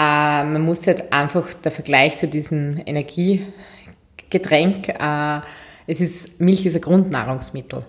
Äh, 0.00 0.44
man 0.44 0.62
muss 0.62 0.86
halt 0.86 1.12
einfach 1.12 1.52
der 1.52 1.72
Vergleich 1.72 2.16
zu 2.16 2.26
diesem 2.26 2.80
Energiegetränk, 2.86 4.88
äh, 4.88 5.40
es 5.86 6.00
ist, 6.00 6.40
Milch 6.40 6.64
ist 6.64 6.76
ein 6.76 6.80
Grundnahrungsmittel. 6.80 7.84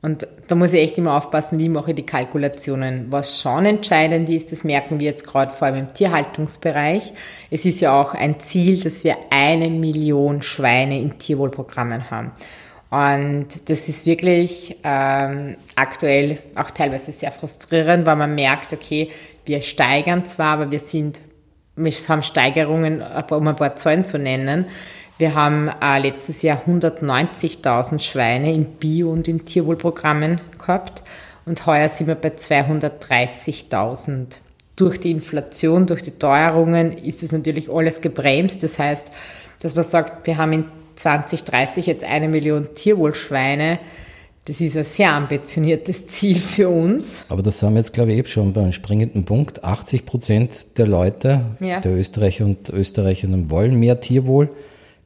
Und 0.00 0.26
da 0.46 0.54
muss 0.54 0.72
ich 0.72 0.80
echt 0.80 0.98
immer 0.98 1.16
aufpassen, 1.16 1.58
wie 1.58 1.68
mache 1.68 1.90
ich 1.90 1.96
die 1.96 2.06
Kalkulationen. 2.06 3.06
Was 3.10 3.40
schon 3.40 3.66
entscheidend 3.66 4.30
ist, 4.30 4.52
das 4.52 4.62
merken 4.62 5.00
wir 5.00 5.06
jetzt 5.06 5.26
gerade 5.26 5.52
vor 5.52 5.66
allem 5.66 5.76
im 5.76 5.92
Tierhaltungsbereich. 5.92 7.12
Es 7.50 7.64
ist 7.64 7.80
ja 7.80 8.00
auch 8.00 8.14
ein 8.14 8.38
Ziel, 8.38 8.80
dass 8.80 9.04
wir 9.04 9.16
eine 9.30 9.68
Million 9.68 10.42
Schweine 10.42 11.00
in 11.00 11.18
Tierwohlprogrammen 11.18 12.10
haben. 12.10 12.30
Und 12.88 13.68
das 13.68 13.88
ist 13.88 14.06
wirklich 14.06 14.76
ähm, 14.84 15.56
aktuell 15.74 16.38
auch 16.54 16.70
teilweise 16.70 17.10
sehr 17.10 17.32
frustrierend, 17.32 18.06
weil 18.06 18.16
man 18.16 18.34
merkt, 18.34 18.72
okay, 18.72 19.10
wir 19.44 19.62
steigern 19.62 20.24
zwar, 20.26 20.54
aber 20.54 20.70
wir 20.70 20.78
sind, 20.78 21.20
wir 21.76 21.92
haben 21.92 22.22
Steigerungen, 22.22 23.02
um 23.30 23.48
ein 23.48 23.56
paar 23.56 23.76
Zahlen 23.76 24.04
zu 24.04 24.18
nennen. 24.18 24.66
Wir 25.18 25.34
haben 25.34 25.70
äh, 25.80 25.98
letztes 25.98 26.42
Jahr 26.42 26.62
190.000 26.66 28.00
Schweine 28.00 28.52
in 28.52 28.64
Bio- 28.64 29.10
und 29.10 29.28
in 29.28 29.46
Tierwohlprogrammen 29.46 30.42
gehabt 30.58 31.02
und 31.46 31.64
heuer 31.64 31.88
sind 31.88 32.08
wir 32.08 32.16
bei 32.16 32.30
230.000. 32.30 34.38
Durch 34.74 35.00
die 35.00 35.12
Inflation, 35.12 35.86
durch 35.86 36.02
die 36.02 36.18
Teuerungen 36.18 36.98
ist 36.98 37.22
das 37.22 37.32
natürlich 37.32 37.70
alles 37.70 38.02
gebremst. 38.02 38.62
Das 38.62 38.78
heißt, 38.78 39.10
dass 39.60 39.74
man 39.74 39.84
sagt, 39.84 40.26
wir 40.26 40.36
haben 40.36 40.52
in 40.52 40.66
2030 40.96 41.86
jetzt 41.86 42.04
eine 42.04 42.28
Million 42.28 42.74
Tierwohlschweine. 42.74 43.78
Das 44.46 44.60
ist 44.60 44.76
ein 44.76 44.84
sehr 44.84 45.12
ambitioniertes 45.12 46.06
Ziel 46.06 46.38
für 46.38 46.68
uns. 46.68 47.26
Aber 47.28 47.42
das 47.42 47.60
haben 47.64 47.74
wir 47.74 47.80
jetzt, 47.80 47.92
glaube 47.92 48.12
ich, 48.12 48.18
eben 48.18 48.28
schon 48.28 48.52
beim 48.52 48.72
springenden 48.72 49.24
Punkt. 49.24 49.64
80 49.64 50.06
Prozent 50.06 50.78
der 50.78 50.86
Leute, 50.86 51.40
ja. 51.58 51.80
der 51.80 51.96
Österreicher 51.96 52.44
und 52.44 52.68
Österreicherinnen 52.68 53.50
wollen 53.50 53.74
mehr 53.74 53.98
Tierwohl. 53.98 54.50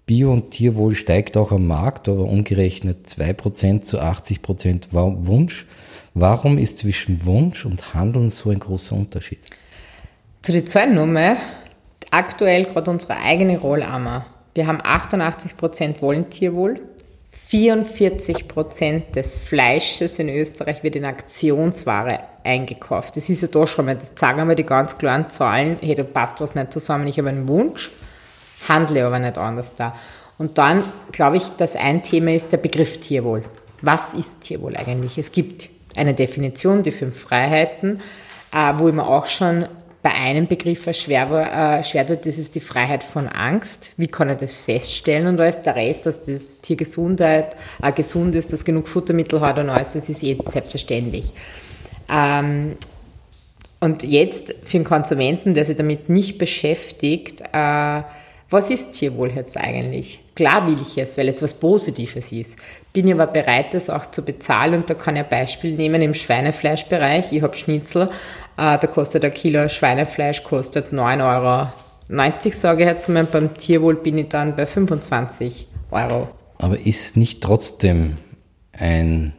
Bio- 0.04 0.30
und 0.30 0.50
Tierwohl 0.50 0.94
steigt 0.94 1.38
auch 1.38 1.52
am 1.52 1.66
Markt, 1.66 2.06
aber 2.11 2.25
umgerechnet 2.25 3.06
2% 3.06 3.80
zu 3.80 3.99
80% 3.99 4.92
Wunsch. 4.92 5.64
Warum 6.12 6.59
ist 6.59 6.76
zwischen 6.76 7.25
Wunsch 7.25 7.64
und 7.64 7.94
Handeln 7.94 8.28
so 8.28 8.50
ein 8.50 8.59
großer 8.59 8.94
Unterschied? 8.94 9.40
Zu 10.42 10.52
den 10.52 10.66
Zahlen 10.66 10.94
nochmal. 10.94 11.38
Aktuell 12.11 12.64
gerade 12.64 12.90
unsere 12.90 13.16
eigene 13.16 13.59
Rollammer. 13.59 14.26
Wir 14.54 14.66
haben 14.66 14.82
88% 14.82 16.02
wollen 16.02 16.28
Tierwohl. 16.28 16.80
44% 17.50 19.12
des 19.12 19.37
Fleisches 19.37 20.18
in 20.18 20.28
Österreich 20.28 20.82
wird 20.82 20.96
in 20.96 21.04
Aktionsware 21.04 22.20
eingekauft. 22.44 23.16
Das 23.16 23.28
ist 23.28 23.42
ja 23.42 23.49
da 23.49 23.66
schon 23.66 23.87
mal, 23.87 23.96
das 23.96 24.14
zeigen 24.14 24.49
wir 24.49 24.54
die 24.54 24.64
ganz 24.64 24.96
klaren 24.99 25.30
Zahlen. 25.30 25.78
Hey, 25.80 25.94
da 25.94 26.04
passt 26.04 26.40
was 26.40 26.54
nicht 26.54 26.72
zusammen. 26.72 27.08
Ich 27.08 27.18
habe 27.18 27.28
einen 27.28 27.49
Wunsch 27.49 27.90
handle 28.68 29.04
aber 29.04 29.18
nicht 29.18 29.38
anders 29.38 29.75
da. 29.75 29.94
Und 30.38 30.58
dann 30.58 30.84
glaube 31.12 31.37
ich, 31.37 31.44
dass 31.56 31.76
ein 31.76 32.02
Thema 32.02 32.34
ist 32.34 32.52
der 32.52 32.58
Begriff 32.58 32.99
Tierwohl. 32.99 33.44
Was 33.82 34.14
ist 34.14 34.40
Tierwohl 34.42 34.76
eigentlich? 34.76 35.18
Es 35.18 35.32
gibt 35.32 35.68
eine 35.96 36.14
Definition, 36.14 36.82
die 36.82 36.92
fünf 36.92 37.18
Freiheiten, 37.18 38.00
äh, 38.52 38.72
wo 38.76 38.88
ich 38.88 38.94
mir 38.94 39.06
auch 39.06 39.26
schon 39.26 39.66
bei 40.02 40.11
einem 40.12 40.47
Begriff 40.47 40.88
schwer, 40.97 41.80
äh, 41.80 41.85
schwer 41.85 42.07
tut, 42.07 42.25
das 42.25 42.38
ist 42.38 42.54
die 42.54 42.61
Freiheit 42.61 43.02
von 43.04 43.28
Angst. 43.28 43.92
Wie 43.97 44.07
kann 44.07 44.30
ich 44.30 44.38
das 44.38 44.59
feststellen? 44.59 45.26
Und 45.26 45.40
ist 45.40 45.62
der 45.62 45.76
Rest, 45.76 46.07
dass 46.07 46.23
das 46.23 46.50
Tier 46.62 46.76
Gesundheit, 46.76 47.54
äh, 47.83 47.92
gesund 47.92 48.35
ist, 48.35 48.52
dass 48.52 48.64
genug 48.64 48.88
Futtermittel 48.88 49.40
hat 49.40 49.59
und 49.59 49.69
alles, 49.69 49.92
das 49.92 50.09
ist 50.09 50.23
jetzt 50.23 50.50
selbstverständlich. 50.50 51.33
Ähm, 52.11 52.76
und 53.80 54.02
jetzt 54.02 54.54
für 54.64 54.78
den 54.78 54.85
Konsumenten, 54.85 55.54
der 55.54 55.64
sich 55.64 55.76
damit 55.76 56.09
nicht 56.09 56.38
beschäftigt, 56.38 57.42
äh, 57.52 58.02
was 58.50 58.69
ist 58.69 58.92
Tierwohl 58.92 59.30
jetzt 59.30 59.57
eigentlich? 59.57 60.21
Klar 60.35 60.66
will 60.66 60.76
ich 60.83 60.99
es, 60.99 61.16
weil 61.16 61.28
es 61.28 61.40
was 61.40 61.54
Positives 61.54 62.33
ist. 62.33 62.57
Bin 62.92 63.11
aber 63.12 63.28
bereit, 63.28 63.73
das 63.75 63.88
auch 63.88 64.07
zu 64.07 64.25
bezahlen 64.25 64.75
und 64.75 64.90
da 64.90 64.95
kann 64.95 65.14
ich 65.14 65.23
ein 65.23 65.28
Beispiel 65.28 65.76
nehmen 65.76 66.02
im 66.02 66.14
Schweinefleischbereich. 66.14 67.33
Ich 67.33 67.42
habe 67.42 67.57
Schnitzel, 67.57 68.11
äh, 68.57 68.76
da 68.78 68.87
kostet 68.88 69.25
ein 69.25 69.33
Kilo 69.33 69.69
Schweinefleisch 69.69 70.42
kostet 70.42 70.92
9,90 70.92 72.45
Euro, 72.45 72.50
sage 72.50 72.83
ich 72.83 72.88
jetzt 72.88 73.09
mal. 73.09 73.25
Beim 73.25 73.54
Tierwohl 73.54 73.95
bin 73.95 74.19
ich 74.19 74.28
dann 74.28 74.57
bei 74.57 74.66
25 74.66 75.69
Euro. 75.92 76.28
Aber 76.59 76.78
ist 76.78 77.16
nicht 77.16 77.42
trotzdem 77.42 78.16
ein 78.73 79.33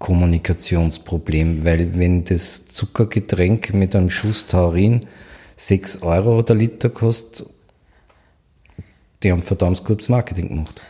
Kommunikationsproblem, 0.00 1.64
weil 1.64 1.96
wenn 1.96 2.24
das 2.24 2.66
Zuckergetränk 2.66 3.72
mit 3.72 3.94
einem 3.94 4.10
Schuss 4.10 4.48
Taurin 4.48 5.00
6 5.54 6.02
Euro 6.02 6.42
der 6.42 6.56
Liter 6.56 6.90
kostet 6.90 7.46
die 9.22 9.32
haben 9.32 9.42
verdammt 9.42 9.84
gutes 9.84 10.08
Marketing 10.08 10.48
gemacht. 10.48 10.82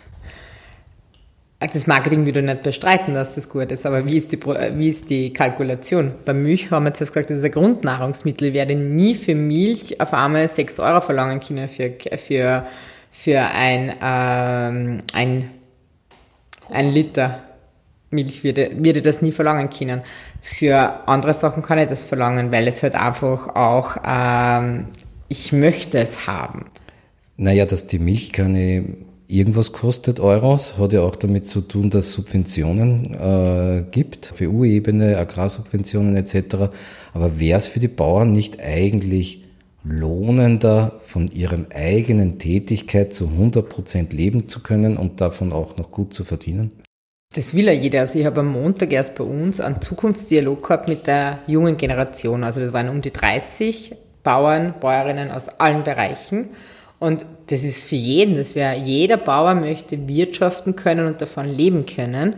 Das 1.60 1.86
Marketing 1.86 2.26
würde 2.26 2.40
ich 2.40 2.46
nicht 2.46 2.64
bestreiten, 2.64 3.14
dass 3.14 3.36
das 3.36 3.48
gut 3.48 3.70
ist, 3.70 3.86
aber 3.86 4.04
wie 4.04 4.16
ist 4.16 4.32
die, 4.32 4.44
wie 4.44 4.88
ist 4.88 5.08
die 5.08 5.32
Kalkulation? 5.32 6.12
Bei 6.24 6.32
Milch 6.32 6.72
haben 6.72 6.84
wir 6.84 6.88
jetzt 6.88 6.98
gesagt, 6.98 7.30
das 7.30 7.38
ist 7.38 7.44
ein 7.44 7.52
Grundnahrungsmittel. 7.52 8.48
Ich 8.48 8.54
werde 8.54 8.74
nie 8.74 9.14
für 9.14 9.36
Milch 9.36 10.00
auf 10.00 10.12
einmal 10.12 10.48
6 10.48 10.80
Euro 10.80 11.00
verlangen 11.00 11.38
können 11.38 11.68
für, 11.68 11.92
für, 12.16 12.66
für 13.12 13.40
ein, 13.40 13.94
ähm, 14.02 15.02
ein, 15.12 15.50
ein 16.68 16.90
Liter 16.90 17.44
Milch 18.10 18.42
würde, 18.42 18.70
würde 18.74 19.00
das 19.00 19.22
nie 19.22 19.32
verlangen 19.32 19.70
können. 19.70 20.02
Für 20.40 21.06
andere 21.06 21.32
Sachen 21.32 21.62
kann 21.62 21.78
ich 21.78 21.88
das 21.88 22.02
verlangen, 22.02 22.50
weil 22.50 22.66
es 22.66 22.82
halt 22.82 22.96
einfach 22.96 23.54
auch, 23.54 23.98
ähm, 24.04 24.88
ich 25.28 25.52
möchte 25.52 25.98
es 25.98 26.26
haben. 26.26 26.71
Naja, 27.36 27.66
dass 27.66 27.86
die 27.86 27.98
Milchkanne 27.98 28.84
irgendwas 29.26 29.72
kostet, 29.72 30.20
Euros, 30.20 30.76
hat 30.78 30.92
ja 30.92 31.02
auch 31.02 31.16
damit 31.16 31.46
zu 31.46 31.62
tun, 31.62 31.88
dass 31.88 32.06
es 32.06 32.12
Subventionen 32.12 33.14
äh, 33.14 33.84
gibt, 33.90 34.26
für 34.26 34.50
EU-Ebene, 34.50 35.16
Agrarsubventionen 35.16 36.16
etc. 36.16 36.70
Aber 37.14 37.40
wäre 37.40 37.58
es 37.58 37.66
für 37.66 37.80
die 37.80 37.88
Bauern 37.88 38.32
nicht 38.32 38.60
eigentlich 38.60 39.44
lohnender, 39.84 41.00
von 41.06 41.28
ihrer 41.28 41.58
eigenen 41.74 42.38
Tätigkeit 42.38 43.12
zu 43.12 43.26
100 43.28 43.68
Prozent 43.68 44.12
leben 44.12 44.48
zu 44.48 44.60
können 44.62 44.96
und 44.96 45.20
davon 45.20 45.52
auch 45.52 45.76
noch 45.76 45.90
gut 45.90 46.12
zu 46.12 46.24
verdienen? 46.24 46.70
Das 47.34 47.54
will 47.54 47.64
ja 47.64 47.72
jeder. 47.72 48.00
Also 48.00 48.18
ich 48.18 48.26
habe 48.26 48.40
am 48.40 48.48
Montag 48.48 48.92
erst 48.92 49.14
bei 49.14 49.24
uns 49.24 49.58
einen 49.58 49.80
Zukunftsdialog 49.80 50.62
gehabt 50.62 50.88
mit 50.88 51.06
der 51.06 51.38
jungen 51.46 51.78
Generation. 51.78 52.44
Also 52.44 52.60
das 52.60 52.74
waren 52.74 52.90
um 52.90 53.00
die 53.00 53.12
30 53.12 53.94
Bauern, 54.22 54.74
Bäuerinnen 54.78 55.30
aus 55.30 55.48
allen 55.48 55.82
Bereichen. 55.82 56.50
Und 57.02 57.26
das 57.48 57.64
ist 57.64 57.88
für 57.88 57.96
jeden, 57.96 58.36
das 58.36 58.54
wäre, 58.54 58.76
jeder 58.76 59.16
Bauer 59.16 59.56
möchte 59.56 60.06
wirtschaften 60.06 60.76
können 60.76 61.08
und 61.08 61.20
davon 61.20 61.48
leben 61.48 61.84
können. 61.84 62.36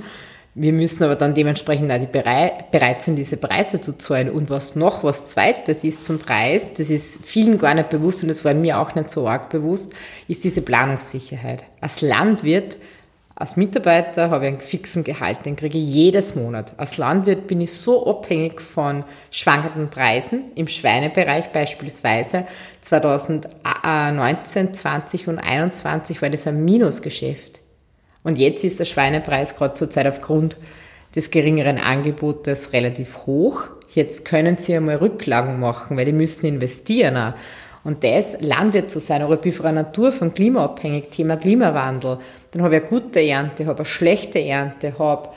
Wir 0.54 0.73
müssen 0.73 1.04
aber 1.04 1.16
dann 1.16 1.35
dementsprechend 1.35 1.92
auch 1.92 1.99
die 1.99 2.06
bereit, 2.06 3.02
sind, 3.02 3.16
diese 3.16 3.37
Preise 3.37 3.83
zu 3.83 3.99
zahlen. 3.99 4.30
Und 4.30 4.49
was 4.49 4.75
noch 4.75 5.04
was 5.04 5.28
Zweites 5.28 5.85
ist 5.85 6.02
zum 6.02 6.18
Preis, 6.18 6.73
das 6.73 6.88
ist 6.88 7.18
vielen 7.26 7.59
gar 7.59 7.75
nicht 7.75 7.90
bewusst 7.90 8.23
und 8.23 8.30
das 8.30 8.42
war 8.42 8.54
mir 8.54 8.80
auch 8.80 8.94
nicht 8.94 9.11
so 9.11 9.28
arg 9.28 9.50
bewusst, 9.50 9.92
ist 10.28 10.44
diese 10.44 10.62
Planungssicherheit. 10.62 11.64
Als 11.83 12.00
Landwirt 12.00 12.78
als 13.36 13.56
Mitarbeiter 13.56 14.30
habe 14.30 14.46
ich 14.46 14.52
einen 14.52 14.60
fixen 14.60 15.02
Gehalt, 15.02 15.44
den 15.44 15.56
kriege 15.56 15.76
ich 15.76 15.92
jedes 15.92 16.36
Monat. 16.36 16.74
Als 16.76 16.98
Landwirt 16.98 17.48
bin 17.48 17.60
ich 17.60 17.72
so 17.72 18.06
abhängig 18.06 18.60
von 18.60 19.02
schwankenden 19.32 19.90
Preisen, 19.90 20.52
im 20.54 20.68
Schweinebereich 20.68 21.50
beispielsweise. 21.50 22.44
2019, 22.82 24.74
20 24.74 25.26
und 25.26 25.38
21 25.40 26.22
war 26.22 26.30
das 26.30 26.46
ein 26.46 26.64
Minusgeschäft. 26.64 27.60
Und 28.22 28.38
jetzt 28.38 28.62
ist 28.62 28.78
der 28.78 28.84
Schweinepreis 28.84 29.56
gerade 29.56 29.74
zurzeit 29.74 30.06
aufgrund 30.06 30.56
des 31.16 31.32
geringeren 31.32 31.78
Angebotes 31.78 32.72
relativ 32.72 33.26
hoch. 33.26 33.64
Jetzt 33.92 34.24
können 34.24 34.58
sie 34.58 34.76
einmal 34.76 34.96
Rücklagen 34.96 35.58
machen, 35.58 35.96
weil 35.96 36.04
die 36.04 36.12
müssen 36.12 36.46
investieren. 36.46 37.34
Und 37.84 38.02
das, 38.02 38.38
Landwirt 38.40 38.90
zu 38.90 38.98
sein, 38.98 39.22
oder 39.22 39.34
ich 39.34 39.40
bin 39.40 39.52
von 39.52 39.64
der 39.64 39.72
Natur, 39.72 40.10
vom 40.10 40.32
Klima 40.32 40.64
abhängig, 40.64 41.10
Thema 41.10 41.36
Klimawandel, 41.36 42.18
dann 42.50 42.62
habe 42.62 42.76
ich 42.76 42.82
eine 42.82 42.90
gute 42.90 43.20
Ernte, 43.20 43.66
habe 43.66 43.78
eine 43.78 43.86
schlechte 43.86 44.40
Ernte, 44.40 44.98
habe 44.98 45.28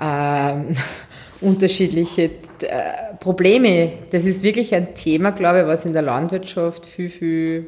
äh, 0.00 0.74
unterschiedliche 1.44 2.22
äh, 2.22 3.14
Probleme. 3.20 3.92
Das 4.10 4.24
ist 4.24 4.42
wirklich 4.42 4.74
ein 4.74 4.94
Thema, 4.94 5.30
glaube 5.32 5.60
ich, 5.60 5.66
was 5.66 5.84
in 5.84 5.92
der 5.92 6.02
Landwirtschaft 6.02 6.86
viel, 6.86 7.10
viel 7.10 7.66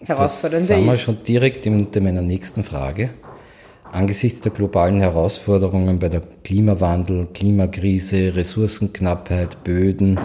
herausfordernder 0.00 0.58
ist. 0.58 0.70
Das 0.70 0.76
sind 0.76 0.86
wir 0.86 0.98
schon 0.98 1.22
direkt 1.22 1.64
in 1.64 1.88
meiner 2.04 2.22
nächsten 2.22 2.64
Frage. 2.64 3.08
Angesichts 3.90 4.42
der 4.42 4.52
globalen 4.52 5.00
Herausforderungen 5.00 5.98
bei 5.98 6.08
der 6.08 6.22
Klimawandel, 6.44 7.28
Klimakrise, 7.32 8.34
Ressourcenknappheit, 8.34 9.64
Böden, 9.64 10.18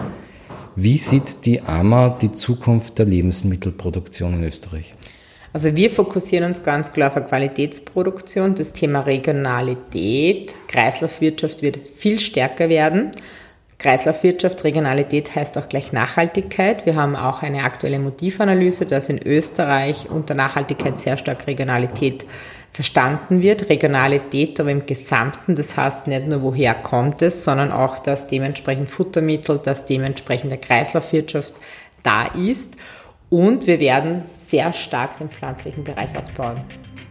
Wie 0.79 0.97
sieht 0.99 1.43
die 1.47 1.63
AMA 1.63 2.09
die 2.21 2.31
Zukunft 2.31 2.99
der 2.99 3.07
Lebensmittelproduktion 3.07 4.35
in 4.35 4.43
Österreich? 4.43 4.93
Also 5.51 5.75
wir 5.75 5.89
fokussieren 5.89 6.45
uns 6.45 6.61
ganz 6.61 6.91
klar 6.91 7.09
auf 7.09 7.17
eine 7.17 7.25
Qualitätsproduktion. 7.25 8.53
Das 8.53 8.73
Thema 8.73 8.99
Regionalität, 8.99 10.53
Kreislaufwirtschaft 10.67 11.63
wird 11.63 11.79
viel 11.95 12.19
stärker 12.19 12.69
werden. 12.69 13.09
Kreislaufwirtschaft, 13.79 14.63
Regionalität 14.65 15.35
heißt 15.35 15.57
auch 15.57 15.67
gleich 15.67 15.93
Nachhaltigkeit. 15.93 16.85
Wir 16.85 16.95
haben 16.95 17.15
auch 17.15 17.41
eine 17.41 17.63
aktuelle 17.63 17.97
Motivanalyse, 17.97 18.85
dass 18.85 19.09
in 19.09 19.17
Österreich 19.17 20.11
unter 20.11 20.35
Nachhaltigkeit 20.35 20.99
sehr 20.99 21.17
stark 21.17 21.47
Regionalität 21.47 22.23
verstanden 22.73 23.41
wird. 23.41 23.69
Regionalität 23.69 24.59
aber 24.59 24.71
im 24.71 24.85
Gesamten, 24.85 25.55
das 25.55 25.75
heißt 25.75 26.07
nicht 26.07 26.27
nur 26.27 26.41
woher 26.41 26.73
kommt 26.73 27.21
es, 27.21 27.43
sondern 27.43 27.71
auch, 27.71 27.99
dass 27.99 28.27
dementsprechend 28.27 28.89
Futtermittel, 28.89 29.59
dass 29.59 29.85
dementsprechend 29.85 30.51
der 30.51 30.59
Kreislaufwirtschaft 30.59 31.53
da 32.03 32.25
ist. 32.27 32.75
Und 33.29 33.67
wir 33.67 33.79
werden 33.79 34.21
sehr 34.21 34.71
stark 34.73 35.17
den 35.17 35.29
pflanzlichen 35.29 35.83
Bereich 35.83 36.15
ausbauen. 36.17 36.61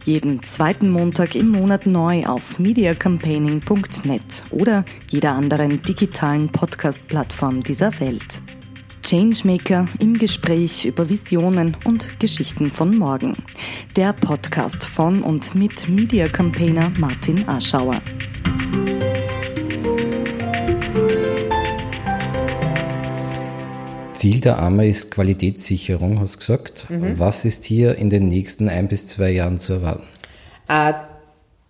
Jeden 0.05 0.43
zweiten 0.45 0.89
Montag 0.89 1.35
im 1.35 1.49
Monat 1.49 1.85
neu 1.85 2.25
auf 2.27 2.61
mediacampaigning.net 2.61 4.45
oder 4.51 4.85
jeder 5.09 5.33
anderen 5.33 5.83
digitalen 5.83 6.49
Podcast-Plattform 6.49 7.65
dieser 7.65 7.99
Welt. 7.99 8.36
Changemaker 9.07 9.87
im 10.01 10.19
Gespräch 10.19 10.85
über 10.85 11.09
Visionen 11.09 11.77
und 11.85 12.19
Geschichten 12.19 12.73
von 12.73 12.99
morgen. 12.99 13.37
Der 13.95 14.13
Podcast 14.13 14.83
von 14.83 15.23
und 15.23 15.55
mit 15.55 15.89
Media 15.89 16.29
Campaigner 16.29 16.93
Martin 16.99 17.49
Aschauer. 17.49 18.03
Ziel 24.13 24.41
der 24.41 24.59
AMA 24.59 24.83
ist 24.83 25.13
Qualitätssicherung, 25.13 26.19
hast 26.19 26.35
du 26.35 26.39
gesagt. 26.41 26.91
Mhm. 26.91 27.17
Was 27.17 27.45
ist 27.45 27.63
hier 27.63 27.95
in 27.95 28.11
den 28.11 28.27
nächsten 28.27 28.69
ein 28.69 28.89
bis 28.89 29.07
zwei 29.07 29.31
Jahren 29.31 29.61
zu 29.61 29.75
erwarten? 29.75 30.09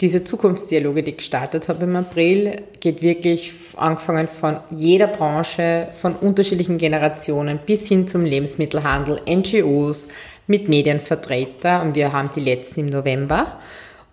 Diese 0.02 0.24
Zukunftsdialoge, 0.24 1.02
die 1.02 1.12
ich 1.12 1.16
gestartet 1.16 1.68
habe 1.68 1.84
im 1.84 1.96
April, 1.96 2.62
geht 2.80 3.00
wirklich 3.00 3.54
angefangen 3.76 4.28
von 4.28 4.58
jeder 4.70 5.06
Branche, 5.06 5.88
von 6.02 6.14
unterschiedlichen 6.14 6.76
Generationen 6.76 7.58
bis 7.64 7.88
hin 7.88 8.06
zum 8.06 8.26
Lebensmittelhandel, 8.26 9.22
NGOs, 9.26 10.08
mit 10.46 10.68
Medienvertretern 10.68 11.88
und 11.88 11.94
wir 11.94 12.12
haben 12.12 12.28
die 12.36 12.40
letzten 12.40 12.80
im 12.80 12.86
November. 12.86 13.58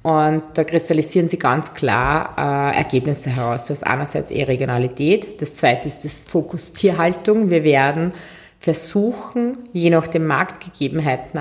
Und 0.03 0.43
da 0.53 0.63
kristallisieren 0.63 1.27
sie 1.27 1.37
ganz 1.37 1.73
klar 1.73 2.33
äh, 2.37 2.77
Ergebnisse 2.77 3.29
heraus. 3.29 3.65
Das 3.67 3.79
ist 3.79 3.83
einerseits 3.83 4.31
eh 4.31 4.43
Regionalität, 4.43 5.41
das 5.41 5.53
zweite 5.53 5.89
ist 5.89 6.05
das 6.05 6.23
Fokus 6.23 6.71
Tierhaltung. 6.71 7.49
Wir 7.49 7.65
werden 7.65 8.13
versuchen, 8.61 9.57
je 9.73 9.89
nach 9.89 10.07
den 10.07 10.25
Marktgegebenheiten 10.25 11.39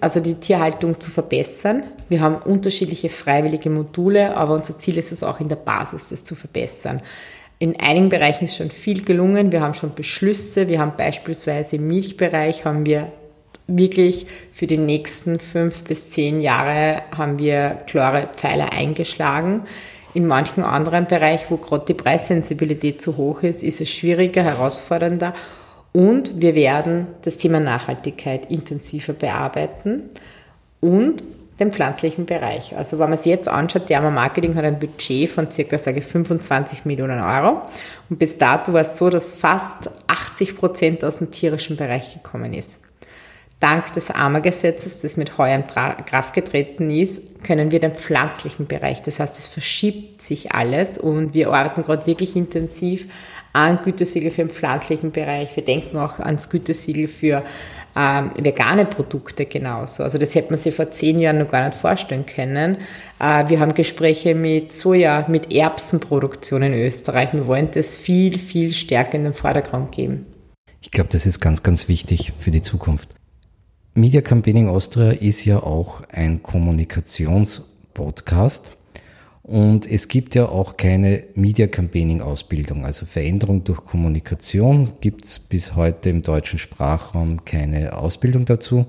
also 0.00 0.20
die 0.20 0.34
Tierhaltung 0.34 1.00
zu 1.00 1.10
verbessern. 1.10 1.84
Wir 2.08 2.20
haben 2.20 2.36
unterschiedliche 2.36 3.08
freiwillige 3.08 3.70
Module, 3.70 4.36
aber 4.36 4.54
unser 4.54 4.78
Ziel 4.78 4.98
ist 4.98 5.12
es 5.12 5.22
auch 5.22 5.40
in 5.40 5.48
der 5.48 5.56
Basis, 5.56 6.08
das 6.10 6.24
zu 6.24 6.34
verbessern. 6.34 7.02
In 7.58 7.78
einigen 7.80 8.08
Bereichen 8.08 8.44
ist 8.44 8.56
schon 8.56 8.70
viel 8.70 9.04
gelungen. 9.04 9.50
Wir 9.50 9.60
haben 9.60 9.74
schon 9.74 9.94
Beschlüsse. 9.94 10.68
Wir 10.68 10.78
haben 10.78 10.92
beispielsweise 10.96 11.76
im 11.76 11.88
Milchbereich 11.88 12.64
haben 12.64 12.86
wir 12.86 13.10
wirklich 13.66 14.26
für 14.52 14.66
die 14.66 14.78
nächsten 14.78 15.38
fünf 15.38 15.84
bis 15.84 16.10
zehn 16.10 16.40
Jahre 16.40 17.02
haben 17.16 17.38
wir 17.38 17.82
klare 17.86 18.28
Pfeiler 18.34 18.72
eingeschlagen. 18.72 19.64
In 20.14 20.26
manchen 20.26 20.64
anderen 20.64 21.06
Bereichen, 21.06 21.46
wo 21.50 21.56
gerade 21.58 21.84
die 21.86 21.94
Preissensibilität 21.94 23.02
zu 23.02 23.16
hoch 23.16 23.42
ist, 23.42 23.62
ist 23.62 23.80
es 23.80 23.90
schwieriger, 23.90 24.42
herausfordernder. 24.42 25.34
Und 25.92 26.40
wir 26.40 26.54
werden 26.54 27.08
das 27.22 27.36
Thema 27.38 27.60
Nachhaltigkeit 27.60 28.50
intensiver 28.50 29.12
bearbeiten 29.12 30.10
und 30.80 31.22
den 31.58 31.72
pflanzlichen 31.72 32.26
Bereich. 32.26 32.76
Also 32.76 32.98
wenn 32.98 33.10
man 33.10 33.18
sich 33.18 33.26
jetzt 33.26 33.48
anschaut, 33.48 33.88
Derma 33.88 34.10
Marketing 34.10 34.54
hat 34.54 34.64
ein 34.64 34.78
Budget 34.78 35.28
von 35.28 35.48
ich, 35.48 36.04
25 36.04 36.84
Millionen 36.84 37.20
Euro. 37.20 37.62
Und 38.08 38.18
bis 38.18 38.38
dato 38.38 38.72
war 38.72 38.82
es 38.82 38.96
so, 38.96 39.10
dass 39.10 39.32
fast 39.32 39.90
80 40.06 40.56
Prozent 40.56 41.04
aus 41.04 41.18
dem 41.18 41.30
tierischen 41.30 41.76
Bereich 41.76 42.14
gekommen 42.14 42.54
ist. 42.54 42.78
Dank 43.60 43.92
des 43.94 44.12
AMA-Gesetzes, 44.12 45.00
das 45.00 45.16
mit 45.16 45.36
heuer 45.36 45.56
in 45.56 45.66
Kraft 45.66 46.32
getreten 46.32 46.90
ist, 46.90 47.42
können 47.42 47.72
wir 47.72 47.80
den 47.80 47.90
pflanzlichen 47.90 48.68
Bereich, 48.68 49.02
das 49.02 49.18
heißt, 49.18 49.36
es 49.36 49.46
verschiebt 49.46 50.22
sich 50.22 50.52
alles 50.52 50.96
und 50.96 51.34
wir 51.34 51.52
arbeiten 51.52 51.82
gerade 51.82 52.06
wirklich 52.06 52.36
intensiv 52.36 53.08
an 53.58 53.82
Gütesiegel 53.82 54.30
für 54.30 54.42
den 54.42 54.50
pflanzlichen 54.50 55.10
Bereich. 55.10 55.56
Wir 55.56 55.64
denken 55.64 55.96
auch 55.96 56.20
ans 56.20 56.48
Gütesiegel 56.48 57.08
für 57.08 57.42
ähm, 57.96 58.30
vegane 58.38 58.84
Produkte 58.84 59.46
genauso. 59.46 60.04
Also 60.04 60.18
das 60.18 60.36
hätte 60.36 60.50
man 60.50 60.58
sich 60.58 60.74
vor 60.74 60.90
zehn 60.92 61.18
Jahren 61.18 61.38
noch 61.38 61.50
gar 61.50 61.66
nicht 61.66 61.76
vorstellen 61.76 62.24
können. 62.24 62.76
Äh, 63.18 63.48
wir 63.48 63.58
haben 63.58 63.74
Gespräche 63.74 64.36
mit 64.36 64.72
Soja, 64.72 65.26
mit 65.28 65.52
Erbsenproduktion 65.52 66.62
in 66.62 66.74
Österreich. 66.74 67.32
Wir 67.32 67.48
wollen 67.48 67.72
das 67.72 67.96
viel, 67.96 68.38
viel 68.38 68.72
stärker 68.72 69.14
in 69.14 69.24
den 69.24 69.34
Vordergrund 69.34 69.90
geben. 69.90 70.26
Ich 70.80 70.92
glaube, 70.92 71.10
das 71.10 71.26
ist 71.26 71.40
ganz, 71.40 71.64
ganz 71.64 71.88
wichtig 71.88 72.32
für 72.38 72.52
die 72.52 72.62
Zukunft. 72.62 73.16
Media 73.94 74.20
Campaigning 74.20 74.68
Austria 74.68 75.10
ist 75.10 75.44
ja 75.44 75.60
auch 75.60 76.02
ein 76.10 76.44
Kommunikationspodcast. 76.44 78.77
Und 79.48 79.90
es 79.90 80.08
gibt 80.08 80.34
ja 80.34 80.46
auch 80.46 80.76
keine 80.76 81.24
Media 81.34 81.66
Campaigning 81.66 82.20
Ausbildung, 82.20 82.84
also 82.84 83.06
Veränderung 83.06 83.64
durch 83.64 83.82
Kommunikation 83.82 84.90
gibt 85.00 85.24
es 85.24 85.38
bis 85.38 85.74
heute 85.74 86.10
im 86.10 86.20
deutschen 86.20 86.58
Sprachraum 86.58 87.46
keine 87.46 87.96
Ausbildung 87.96 88.44
dazu. 88.44 88.84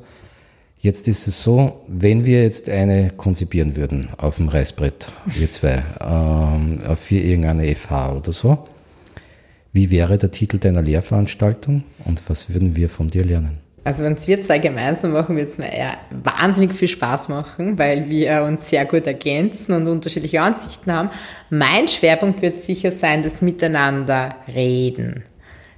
Jetzt 0.77 1.07
ist 1.07 1.27
es 1.27 1.41
so, 1.41 1.79
wenn 1.87 2.25
wir 2.25 2.43
jetzt 2.43 2.69
eine 2.69 3.09
konzipieren 3.09 3.77
würden 3.77 4.09
auf 4.17 4.35
dem 4.35 4.49
Reißbrett, 4.49 5.13
wir 5.27 5.49
zwei, 5.49 5.81
ähm, 6.01 6.81
für 6.97 7.15
irgendeine 7.15 7.73
FH 7.73 8.17
oder 8.17 8.33
so, 8.33 8.67
wie 9.71 9.91
wäre 9.91 10.17
der 10.17 10.31
Titel 10.31 10.57
deiner 10.57 10.81
Lehrveranstaltung 10.81 11.85
und 12.03 12.29
was 12.29 12.49
würden 12.49 12.75
wir 12.75 12.89
von 12.89 13.07
dir 13.07 13.23
lernen? 13.23 13.59
Also 13.83 14.03
wenn 14.03 14.13
es 14.13 14.27
wir 14.27 14.41
zwei 14.43 14.59
gemeinsam 14.59 15.13
machen, 15.13 15.35
wird 15.37 15.51
es 15.51 15.57
mir 15.57 15.71
eher 15.71 15.97
wahnsinnig 16.11 16.73
viel 16.73 16.87
Spaß 16.87 17.29
machen, 17.29 17.77
weil 17.77 18.09
wir 18.09 18.43
uns 18.43 18.69
sehr 18.69 18.85
gut 18.85 19.07
ergänzen 19.07 19.73
und 19.73 19.87
unterschiedliche 19.87 20.41
Ansichten 20.41 20.91
haben. 20.91 21.09
Mein 21.49 21.87
Schwerpunkt 21.87 22.41
wird 22.41 22.59
sicher 22.59 22.91
sein, 22.91 23.23
das 23.23 23.41
Miteinander 23.41 24.35
reden. 24.53 25.23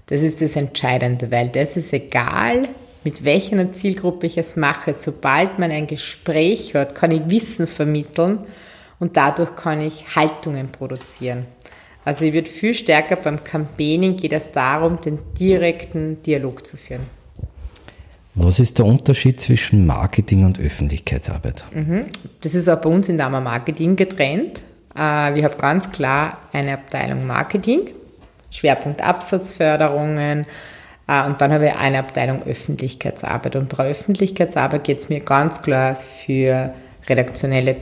Das 0.07 0.21
ist 0.21 0.41
das 0.41 0.55
Entscheidende, 0.55 1.31
weil 1.31 1.49
das 1.49 1.77
ist 1.77 1.93
egal, 1.93 2.67
mit 3.03 3.23
welcher 3.23 3.71
Zielgruppe 3.71 4.27
ich 4.27 4.37
es 4.37 4.55
mache. 4.55 4.93
Sobald 4.93 5.57
man 5.57 5.71
ein 5.71 5.87
Gespräch 5.87 6.73
hört, 6.73 6.95
kann 6.95 7.11
ich 7.11 7.29
Wissen 7.29 7.67
vermitteln 7.67 8.39
und 8.99 9.15
dadurch 9.15 9.55
kann 9.55 9.81
ich 9.81 10.15
Haltungen 10.15 10.69
produzieren. 10.69 11.45
Also 12.03 12.25
ich 12.25 12.33
würde 12.33 12.49
viel 12.49 12.73
stärker 12.73 13.15
beim 13.15 13.43
Campaigning 13.43 14.17
geht 14.17 14.33
es 14.33 14.51
darum, 14.51 14.99
den 14.99 15.19
direkten 15.39 16.21
Dialog 16.23 16.65
zu 16.65 16.77
führen. 16.77 17.20
Was 18.33 18.59
ist 18.59 18.79
der 18.79 18.85
Unterschied 18.85 19.39
zwischen 19.39 19.85
Marketing 19.85 20.45
und 20.45 20.59
Öffentlichkeitsarbeit? 20.59 21.65
Mhm. 21.73 22.05
Das 22.41 22.55
ist 22.55 22.69
auch 22.69 22.79
bei 22.79 22.89
uns 22.89 23.09
in 23.09 23.17
der 23.17 23.29
Marketing 23.29 23.95
getrennt. 23.95 24.61
Äh, 24.95 25.35
wir 25.35 25.43
haben 25.43 25.57
ganz 25.57 25.91
klar 25.91 26.37
eine 26.53 26.73
Abteilung 26.73 27.27
Marketing, 27.27 27.89
Schwerpunkt 28.49 29.01
Absatzförderungen, 29.01 30.45
äh, 31.07 31.25
und 31.25 31.41
dann 31.41 31.51
habe 31.51 31.67
ich 31.67 31.75
eine 31.75 31.99
Abteilung 31.99 32.43
Öffentlichkeitsarbeit. 32.43 33.55
Und 33.55 33.75
bei 33.75 33.89
Öffentlichkeitsarbeit 33.89 34.83
geht 34.83 34.99
es 34.99 35.09
mir 35.09 35.19
ganz 35.19 35.61
klar 35.61 35.95
für 35.95 36.73
redaktionelle 37.07 37.75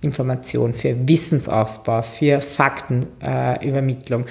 Information, 0.00 0.72
für 0.72 0.96
Wissensausbau, 1.06 2.02
für 2.02 2.40
Faktenübermittlung. 2.40 4.24
Äh, 4.24 4.30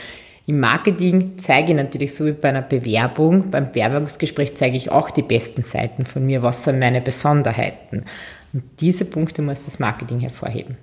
im 0.49 0.61
Marketing 0.61 1.33
zeige 1.37 1.73
ich 1.73 1.77
natürlich 1.77 2.15
so 2.15 2.25
wie 2.25 2.31
bei 2.31 2.49
einer 2.49 2.63
Bewerbung, 2.63 3.51
beim 3.51 3.67
Bewerbungsgespräch 3.67 4.55
zeige 4.55 4.77
ich 4.77 4.89
auch 4.89 5.11
die 5.11 5.21
besten 5.21 5.61
Seiten 5.61 6.05
von 6.05 6.25
mir, 6.25 6.41
was 6.41 6.63
sind 6.63 6.79
meine 6.79 7.01
Besonderheiten. 7.01 8.05
Und 8.51 8.63
diese 8.79 9.05
Punkte 9.05 9.43
muss 9.43 9.65
das 9.65 9.77
Marketing 9.77 10.19
hervorheben. 10.21 10.75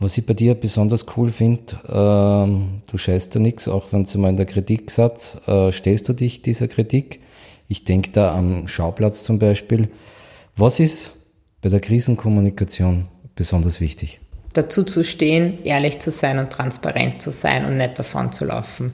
Was 0.00 0.18
ich 0.18 0.26
bei 0.26 0.34
dir 0.34 0.56
besonders 0.56 1.06
cool 1.16 1.30
finde, 1.30 1.78
ähm, 1.88 2.82
du 2.90 2.98
scheißt 2.98 3.36
da 3.36 3.38
nichts, 3.38 3.68
auch 3.68 3.92
wenn 3.92 4.02
du 4.02 4.18
mal 4.18 4.30
in 4.30 4.36
der 4.36 4.46
Kritik 4.46 4.90
satz, 4.90 5.40
äh, 5.46 5.70
stellst 5.70 6.08
du 6.08 6.12
dich 6.12 6.42
dieser 6.42 6.66
Kritik. 6.66 7.20
Ich 7.68 7.84
denke 7.84 8.10
da 8.10 8.34
am 8.34 8.66
Schauplatz 8.66 9.22
zum 9.22 9.38
Beispiel. 9.38 9.90
Was 10.56 10.80
ist 10.80 11.12
bei 11.62 11.68
der 11.68 11.78
Krisenkommunikation 11.78 13.06
besonders 13.36 13.80
wichtig? 13.80 14.18
Dazu 14.58 14.84
zu 14.84 15.04
stehen, 15.04 15.64
ehrlich 15.64 16.00
zu 16.00 16.10
sein 16.10 16.38
und 16.38 16.50
transparent 16.50 17.22
zu 17.22 17.30
sein 17.30 17.64
und 17.64 17.76
nicht 17.76 17.98
davon 17.98 18.32
zu 18.32 18.44
laufen. 18.44 18.92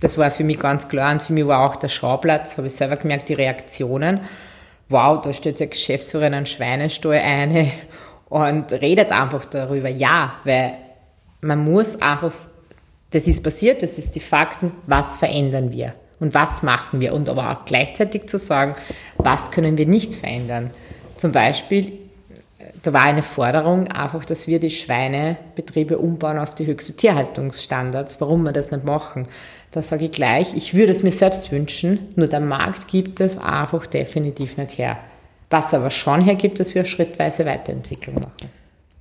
Das 0.00 0.18
war 0.18 0.30
für 0.30 0.44
mich 0.44 0.58
ganz 0.58 0.88
klar 0.88 1.12
und 1.12 1.22
für 1.22 1.32
mich 1.32 1.46
war 1.46 1.60
auch 1.64 1.76
der 1.76 1.88
Schauplatz, 1.88 2.56
habe 2.56 2.66
ich 2.66 2.74
selber 2.74 2.96
gemerkt, 2.96 3.28
die 3.28 3.34
Reaktionen. 3.34 4.20
Wow, 4.88 5.22
da 5.22 5.32
steht 5.32 5.60
der 5.60 5.68
Geschäftsführer 5.68 6.26
in 6.26 6.34
einen 6.34 6.46
Schweinestall 6.46 7.18
eine 7.18 7.70
und 8.28 8.72
redet 8.72 9.12
einfach 9.12 9.44
darüber. 9.44 9.88
Ja, 9.88 10.34
weil 10.44 10.74
man 11.40 11.64
muss 11.64 12.00
einfach, 12.02 12.32
das 13.10 13.26
ist 13.26 13.42
passiert, 13.42 13.82
das 13.82 13.92
ist 13.92 14.14
die 14.14 14.20
Fakten, 14.20 14.72
was 14.86 15.16
verändern 15.16 15.72
wir? 15.72 15.94
und 16.22 16.34
was 16.34 16.62
machen 16.62 17.00
wir 17.00 17.14
und 17.14 17.28
aber 17.28 17.50
auch 17.50 17.64
gleichzeitig 17.64 18.28
zu 18.28 18.38
sagen, 18.38 18.76
was 19.16 19.50
können 19.50 19.76
wir 19.76 19.86
nicht 19.86 20.14
verändern. 20.14 20.70
Zum 21.16 21.32
Beispiel, 21.32 21.98
da 22.82 22.92
war 22.92 23.04
eine 23.04 23.22
Forderung 23.22 23.88
einfach, 23.88 24.24
dass 24.24 24.48
wir 24.48 24.58
die 24.58 24.70
Schweinebetriebe 24.70 25.98
umbauen 25.98 26.38
auf 26.38 26.54
die 26.54 26.66
höchsten 26.66 26.96
Tierhaltungsstandards, 26.96 28.20
warum 28.20 28.42
wir 28.42 28.52
das 28.52 28.72
nicht 28.72 28.84
machen. 28.84 29.28
Da 29.70 29.82
sage 29.82 30.06
ich 30.06 30.10
gleich, 30.10 30.54
ich 30.54 30.74
würde 30.74 30.92
es 30.92 31.04
mir 31.04 31.12
selbst 31.12 31.52
wünschen, 31.52 32.08
nur 32.16 32.26
der 32.26 32.40
Markt 32.40 32.88
gibt 32.88 33.20
es 33.20 33.38
einfach 33.38 33.86
definitiv 33.86 34.56
nicht 34.56 34.78
her. 34.78 34.98
Was 35.48 35.72
aber 35.72 35.90
schon 35.90 36.22
hergibt, 36.22 36.58
dass 36.58 36.74
wir 36.74 36.84
schrittweise 36.84 37.46
Weiterentwicklung 37.46 38.16
machen. 38.16 38.50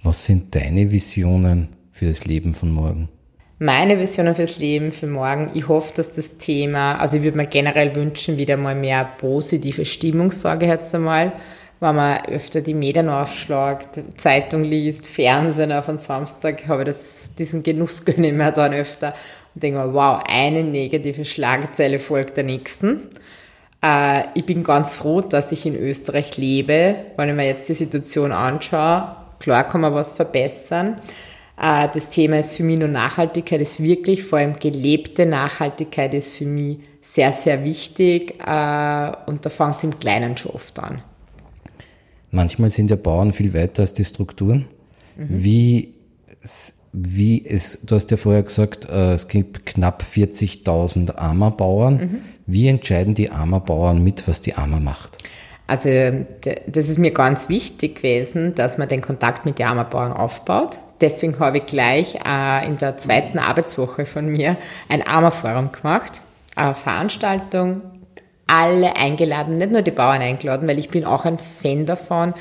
Was 0.03 0.25
sind 0.25 0.53
deine 0.53 0.91
Visionen 0.91 1.69
für 1.91 2.05
das 2.05 2.25
Leben 2.25 2.53
von 2.53 2.71
morgen? 2.71 3.09
Meine 3.57 3.99
Visionen 3.99 4.33
fürs 4.35 4.57
Leben 4.57 4.91
für 4.91 5.05
morgen, 5.05 5.51
ich 5.53 5.67
hoffe, 5.67 5.93
dass 5.95 6.11
das 6.11 6.37
Thema, 6.37 6.97
also 6.97 7.17
ich 7.17 7.23
würde 7.23 7.37
mir 7.37 7.45
generell 7.45 7.95
wünschen, 7.95 8.37
wieder 8.37 8.57
mal 8.57 8.73
mehr 8.73 9.05
positive 9.19 9.85
Stimmung, 9.85 10.31
sage 10.31 10.65
ich 10.65 10.71
jetzt 10.71 10.95
einmal, 10.95 11.33
wenn 11.81 11.95
man 11.95 12.25
öfter 12.27 12.61
die 12.61 12.75
Medien 12.75 13.09
aufschlagt, 13.09 13.99
Zeitung 14.17 14.63
liest, 14.63 15.07
Fernsehen 15.07 15.71
auf 15.71 15.89
einen 15.89 15.97
Samstag, 15.97 16.67
habe 16.67 16.83
ich 16.83 16.87
das, 16.87 17.29
diesen 17.37 17.63
Genuss 17.63 18.05
gönne 18.05 18.31
mir 18.31 18.51
dann 18.51 18.73
öfter 18.73 19.15
und 19.55 19.63
denke 19.63 19.79
mir, 19.79 19.93
wow, 19.93 20.23
eine 20.25 20.63
negative 20.63 21.25
Schlagzeile 21.25 21.97
folgt 21.97 22.37
der 22.37 22.43
nächsten. 22.43 23.09
Äh, 23.83 24.25
ich 24.35 24.45
bin 24.45 24.63
ganz 24.63 24.93
froh, 24.93 25.21
dass 25.21 25.51
ich 25.51 25.65
in 25.65 25.75
Österreich 25.75 26.37
lebe. 26.37 26.97
Wenn 27.17 27.29
ich 27.29 27.35
mir 27.35 27.47
jetzt 27.47 27.67
die 27.67 27.73
Situation 27.73 28.31
anschaue, 28.31 29.15
klar 29.39 29.67
kann 29.67 29.81
man 29.81 29.95
was 29.95 30.13
verbessern. 30.13 31.01
Äh, 31.59 31.89
das 31.91 32.09
Thema 32.09 32.37
ist 32.37 32.53
für 32.53 32.63
mich 32.63 32.77
nur 32.77 32.89
Nachhaltigkeit, 32.89 33.59
ist 33.59 33.81
wirklich, 33.81 34.23
vor 34.23 34.37
allem 34.37 34.53
gelebte 34.53 35.25
Nachhaltigkeit 35.25 36.13
ist 36.13 36.37
für 36.37 36.45
mich 36.45 36.77
sehr, 37.01 37.31
sehr 37.31 37.63
wichtig 37.63 38.35
äh, 38.39 39.11
und 39.25 39.43
da 39.43 39.49
fängt 39.49 39.77
es 39.77 39.83
im 39.83 39.97
Kleinen 39.97 40.37
schon 40.37 40.51
oft 40.51 40.79
an. 40.79 41.01
Manchmal 42.31 42.69
sind 42.69 42.89
ja 42.89 42.95
Bauern 42.95 43.33
viel 43.33 43.53
weiter 43.53 43.81
als 43.81 43.93
die 43.93 44.05
Strukturen. 44.05 44.65
Mhm. 45.17 45.25
Wie, 45.29 45.93
wie 46.93 47.45
es, 47.45 47.81
du 47.83 47.95
hast 47.95 48.09
ja 48.11 48.17
vorher 48.17 48.43
gesagt, 48.43 48.85
es 48.85 49.27
gibt 49.27 49.65
knapp 49.65 50.03
40.000 50.03 51.15
AMA-Bauern. 51.15 51.93
Mhm. 51.95 52.21
Wie 52.45 52.67
entscheiden 52.67 53.13
die 53.13 53.29
AMA-Bauern 53.29 54.03
mit, 54.03 54.27
was 54.27 54.41
die 54.41 54.55
AMA 54.55 54.79
macht? 54.79 55.17
Also 55.67 55.89
das 56.67 56.89
ist 56.89 56.97
mir 56.97 57.11
ganz 57.11 57.47
wichtig 57.47 57.95
gewesen, 57.95 58.55
dass 58.55 58.77
man 58.77 58.89
den 58.89 59.01
Kontakt 59.01 59.45
mit 59.45 59.57
den 59.57 59.67
AMA-Bauern 59.67 60.11
aufbaut. 60.11 60.79
Deswegen 60.99 61.39
habe 61.39 61.59
ich 61.59 61.65
gleich 61.65 62.15
äh, 62.25 62.67
in 62.67 62.77
der 62.77 62.97
zweiten 62.97 63.39
Arbeitswoche 63.39 64.05
von 64.05 64.27
mir 64.27 64.57
ein 64.89 65.05
AMA-Forum 65.05 65.71
gemacht, 65.71 66.21
eine 66.55 66.75
Veranstaltung, 66.75 67.81
alle 68.51 68.95
eingeladen, 68.97 69.57
nicht 69.57 69.71
nur 69.71 69.81
die 69.81 69.91
Bauern 69.91 70.21
eingeladen, 70.21 70.67
weil 70.67 70.77
ich 70.77 70.89
bin 70.89 71.05
auch 71.05 71.23
ein 71.23 71.37
Fan 71.37 71.85
davon, 71.85 72.33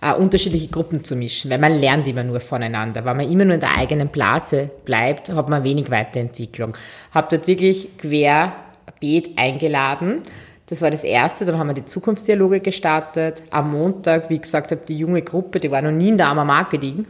äh, 0.00 0.12
unterschiedliche 0.12 0.68
Gruppen 0.68 1.02
zu 1.02 1.16
mischen, 1.16 1.50
weil 1.50 1.58
man 1.58 1.72
lernt 1.72 2.06
immer 2.06 2.22
nur 2.22 2.40
voneinander. 2.40 3.04
Wenn 3.04 3.16
man 3.16 3.30
immer 3.30 3.44
nur 3.44 3.54
in 3.54 3.60
der 3.60 3.76
eigenen 3.76 4.08
Blase 4.08 4.70
bleibt, 4.84 5.30
hat 5.30 5.48
man 5.48 5.64
wenig 5.64 5.90
Weiterentwicklung. 5.90 6.76
Habe 7.12 7.28
dort 7.30 7.48
wirklich 7.48 7.98
querbeet 7.98 9.36
eingeladen. 9.36 10.22
Das 10.66 10.82
war 10.82 10.90
das 10.90 11.02
Erste. 11.02 11.44
Dann 11.44 11.58
haben 11.58 11.68
wir 11.68 11.74
die 11.74 11.84
Zukunftsdialoge 11.84 12.60
gestartet. 12.60 13.42
Am 13.50 13.72
Montag, 13.72 14.30
wie 14.30 14.38
gesagt 14.38 14.70
habe, 14.70 14.82
die 14.86 14.96
junge 14.96 15.22
Gruppe, 15.22 15.58
die 15.58 15.70
war 15.70 15.82
noch 15.82 15.90
nie 15.90 16.10
in 16.10 16.16
der 16.16 16.28
AMA 16.28 16.44
Marketing 16.44 17.06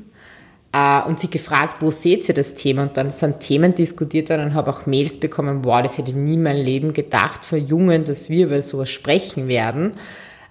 äh, 0.76 1.08
und 1.08 1.18
sie 1.18 1.30
gefragt, 1.30 1.78
wo 1.80 1.90
seht 1.90 2.28
ihr 2.28 2.34
das 2.34 2.54
Thema? 2.54 2.82
Und 2.82 2.96
dann 2.96 3.10
sind 3.10 3.40
Themen 3.40 3.74
diskutiert 3.74 4.28
worden 4.28 4.46
und 4.46 4.54
habe 4.54 4.70
auch 4.70 4.84
Mails 4.86 5.18
bekommen, 5.18 5.64
wow, 5.64 5.82
das 5.82 5.96
hätte 5.96 6.12
nie 6.12 6.34
in 6.34 6.42
meinem 6.42 6.64
Leben 6.64 6.92
gedacht 6.92 7.44
für 7.44 7.56
Jungen, 7.56 8.04
dass 8.04 8.28
wir 8.28 8.46
über 8.46 8.60
sowas 8.60 8.90
sprechen 8.90 9.48
werden. 9.48 9.92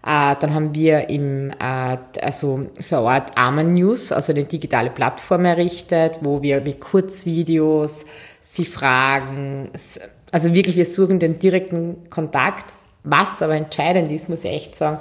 Äh, 0.04 0.36
dann 0.40 0.54
haben 0.56 0.74
wir 0.74 1.10
im, 1.10 1.52
äh, 1.52 1.98
also 2.22 2.68
so 2.80 2.98
eine 2.98 3.08
Art 3.08 3.38
Armen 3.38 3.74
News, 3.74 4.12
also 4.12 4.32
eine 4.32 4.46
digitale 4.46 4.90
Plattform 4.90 5.46
errichtet, 5.46 6.20
wo 6.22 6.42
wir 6.42 6.62
mit 6.62 6.80
Kurzvideos 6.80 8.06
sie 8.42 8.66
fragen, 8.66 9.70
also 10.32 10.54
wirklich, 10.54 10.76
wir 10.76 10.86
suchen 10.86 11.20
den 11.20 11.40
direkten 11.40 12.10
Kontakt. 12.10 12.74
Was 13.04 13.42
aber 13.44 13.56
entscheidend 13.56 14.12
ist, 14.12 14.30
muss 14.30 14.44
ich 14.44 14.52
echt 14.52 14.76
sagen, 14.76 15.00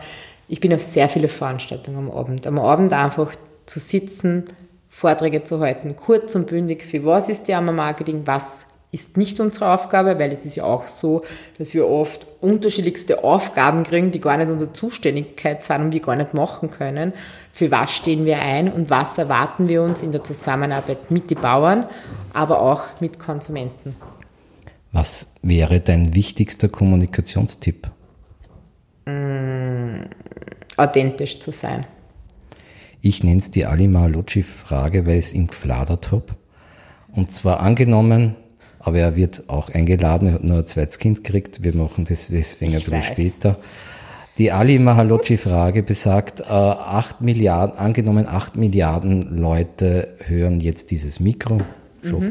ich 0.48 0.60
bin 0.60 0.74
auf 0.74 0.82
sehr 0.82 1.08
viele 1.08 1.28
Veranstaltungen 1.28 1.96
am 1.96 2.10
Abend. 2.10 2.46
Am 2.46 2.58
Abend 2.58 2.92
einfach 2.92 3.34
zu 3.64 3.80
sitzen, 3.80 4.44
Vorträge 4.94 5.42
zu 5.42 5.59
halten, 5.59 5.96
kurz 5.96 6.37
und 6.37 6.46
bündig, 6.46 6.85
für 6.85 7.04
was 7.04 7.28
ist 7.28 7.48
die 7.48 7.52
Marketing, 7.52 8.22
was 8.26 8.66
ist 8.92 9.16
nicht 9.16 9.40
unsere 9.40 9.74
Aufgabe, 9.74 10.20
weil 10.20 10.30
es 10.30 10.44
ist 10.44 10.54
ja 10.54 10.62
auch 10.62 10.87
so, 10.87 11.22
dass 11.59 11.74
wir 11.74 11.88
oft 11.88 12.28
unterschiedlichste 12.40 13.24
Aufgaben 13.24 13.83
kriegen, 13.83 14.12
die 14.12 14.20
gar 14.20 14.37
nicht 14.37 14.48
unsere 14.48 14.72
Zuständigkeit 14.72 15.64
sind 15.64 15.80
und 15.80 15.92
wir 15.92 16.00
gar 16.00 16.14
nicht 16.14 16.33
machen 16.33 16.70
können. 16.70 17.12
Für 17.50 17.72
was 17.72 17.90
stehen 17.90 18.24
wir 18.24 18.38
ein 18.38 18.72
und 18.72 18.88
was 18.88 19.18
erwarten 19.18 19.68
wir 19.68 19.83
uns 19.83 20.04
in 20.04 20.12
der 20.12 20.22
Zusammenarbeit 20.22 21.11
mit 21.11 21.28
den 21.28 21.40
Bauern, 21.40 21.87
aber 22.33 22.62
auch 22.62 22.85
mit 23.00 23.18
Konsumenten. 23.18 23.96
Was 24.92 25.33
wäre 25.42 25.80
dein 25.80 26.14
wichtigster 26.14 26.68
Kommunikationstipp? 26.68 27.88
Mm, 29.07 30.02
authentisch 30.76 31.40
zu 31.40 31.50
sein. 31.50 31.85
Ich 33.07 33.23
nenne 33.23 33.37
es 33.37 33.51
die 33.51 33.67
Ali 33.67 33.87
Mahaloci-Frage, 33.87 35.05
weil 35.05 35.19
ich 35.19 35.27
es 35.27 35.35
ihm 35.35 35.49
gefladert 35.49 36.11
habe. 36.11 36.25
Und 37.12 37.31
zwar 37.31 37.61
angenommen, 37.61 38.35
aber 38.79 38.99
er 38.99 39.14
wird 39.14 39.45
auch 39.49 39.69
eingeladen, 39.69 40.29
er 40.29 40.35
hat 40.35 40.45
nur 40.45 40.61
ein 40.61 40.67
zweites 40.67 40.99
Kind 40.99 41.23
gekriegt, 41.23 41.62
wir 41.62 41.77
machen 41.77 42.07
das 42.07 42.29
deswegen 42.29 42.71
ich 42.71 42.79
ein 42.79 42.83
bisschen 42.83 42.99
weiß. 43.01 43.07
später. 43.09 43.59
Die 44.38 44.53
Ali 44.53 44.79
Mahaloci-Frage 44.79 45.83
besagt, 45.83 46.40
äh, 46.40 46.45
8 46.45 47.21
Milliarden, 47.21 47.77
angenommen 47.77 48.27
8 48.27 48.57
Milliarden 48.57 49.37
Leute 49.37 50.17
hören 50.25 50.61
jetzt 50.61 50.90
dieses 50.90 51.21
Mikro. 51.21 51.61
Mhm. 52.03 52.31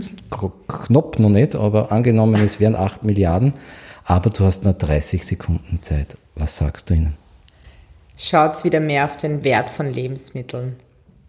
Knopf 0.68 1.20
noch 1.20 1.30
nicht, 1.30 1.54
aber 1.54 1.92
angenommen, 1.92 2.42
es 2.44 2.60
wären 2.60 2.76
8 2.76 3.04
Milliarden, 3.04 3.54
aber 4.06 4.32
du 4.32 4.44
hast 4.44 4.64
nur 4.64 4.74
30 4.74 5.24
Sekunden 5.24 5.84
Zeit. 5.84 6.18
Was 6.34 6.58
sagst 6.58 6.90
du 6.90 6.96
ihnen? 6.96 7.23
Schaut 8.18 8.64
wieder 8.64 8.80
mehr 8.80 9.06
auf 9.06 9.18
den 9.18 9.44
Wert 9.44 9.70
von 9.70 9.92
Lebensmitteln. 9.92 10.76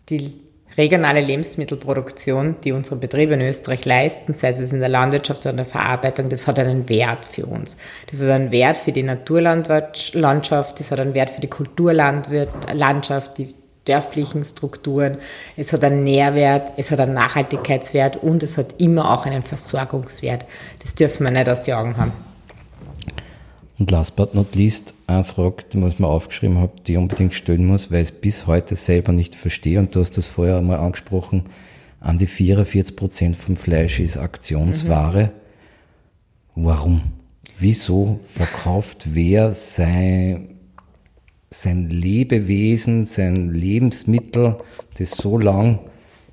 Die 0.09 0.35
regionale 0.77 1.21
Lebensmittelproduktion, 1.21 2.57
die 2.65 2.73
unsere 2.73 2.97
Betriebe 2.97 3.35
in 3.35 3.41
Österreich 3.41 3.85
leisten, 3.85 4.33
sei 4.33 4.51
es 4.51 4.73
in 4.73 4.81
der 4.81 4.89
Landwirtschaft 4.89 5.43
oder 5.43 5.51
in 5.51 5.57
der 5.59 5.67
Verarbeitung, 5.67 6.29
das 6.29 6.47
hat 6.47 6.59
einen 6.59 6.89
Wert 6.89 7.25
für 7.25 7.47
uns. 7.47 7.77
Das 8.11 8.21
hat 8.21 8.31
einen 8.31 8.51
Wert 8.51 8.77
für 8.77 8.93
die 8.93 9.03
Naturlandschaft, 9.03 10.81
das 10.81 10.91
hat 10.91 11.01
einen 11.01 11.15
Wert 11.15 11.31
für 11.31 11.41
die 11.41 11.49
Kulturlandschaft, 11.49 13.39
die 13.39 13.55
dörflichen 13.85 14.45
Strukturen, 14.45 15.19
es 15.57 15.73
hat 15.73 15.85
einen 15.85 16.05
Nährwert, 16.05 16.73
es 16.77 16.91
hat 16.91 17.01
einen 17.01 17.15
Nachhaltigkeitswert 17.15 18.17
und 18.17 18.43
es 18.43 18.59
hat 18.59 18.81
immer 18.81 19.13
auch 19.13 19.27
einen 19.27 19.43
Versorgungswert. 19.43 20.45
Das 20.83 20.95
dürfen 20.95 21.25
wir 21.25 21.31
nicht 21.31 21.49
aus 21.49 21.63
den 21.63 21.75
Augen 21.75 21.97
haben. 21.97 22.34
Und 23.79 23.91
last 23.91 24.15
but 24.15 24.35
not 24.35 24.55
least, 24.55 24.95
eine 25.07 25.25
Frage, 25.25 25.65
die 25.73 25.85
ich 25.87 25.99
mir 25.99 26.07
aufgeschrieben 26.07 26.59
habe, 26.59 26.73
die 26.87 26.93
ich 26.93 26.99
unbedingt 26.99 27.35
stellen 27.35 27.67
muss, 27.67 27.91
weil 27.91 28.03
ich 28.03 28.11
es 28.11 28.21
bis 28.21 28.47
heute 28.47 28.77
selber 28.77 29.13
nicht 29.13 29.35
verstehe. 29.35 29.81
Und 29.81 29.95
du 29.95 30.01
hast 30.01 30.17
das 30.17 30.29
vorher 30.29 30.59
einmal 30.59 30.79
angesprochen. 30.79 31.45
An 31.99 32.19
die 32.19 32.27
44 32.27 32.95
Prozent 32.95 33.37
vom 33.37 33.57
Fleisch 33.57 33.99
ist 33.99 34.17
Aktionsware. 34.17 35.33
Mhm. 36.55 36.65
Warum? 36.65 37.03
Wieso 37.59 38.21
verkauft 38.25 39.09
wer 39.13 39.53
sein, 39.53 40.51
sein 41.51 41.89
Lebewesen, 41.89 43.05
sein 43.05 43.51
Lebensmittel, 43.51 44.57
das 44.99 45.11
so 45.11 45.37
lang 45.37 45.81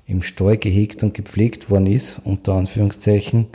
im 0.06 0.22
Stall 0.22 0.58
gehegt 0.58 1.02
und 1.02 1.14
gepflegt 1.14 1.70
worden 1.70 1.86
ist, 1.86 2.20
unter 2.24 2.54
Anführungszeichen, 2.54 3.46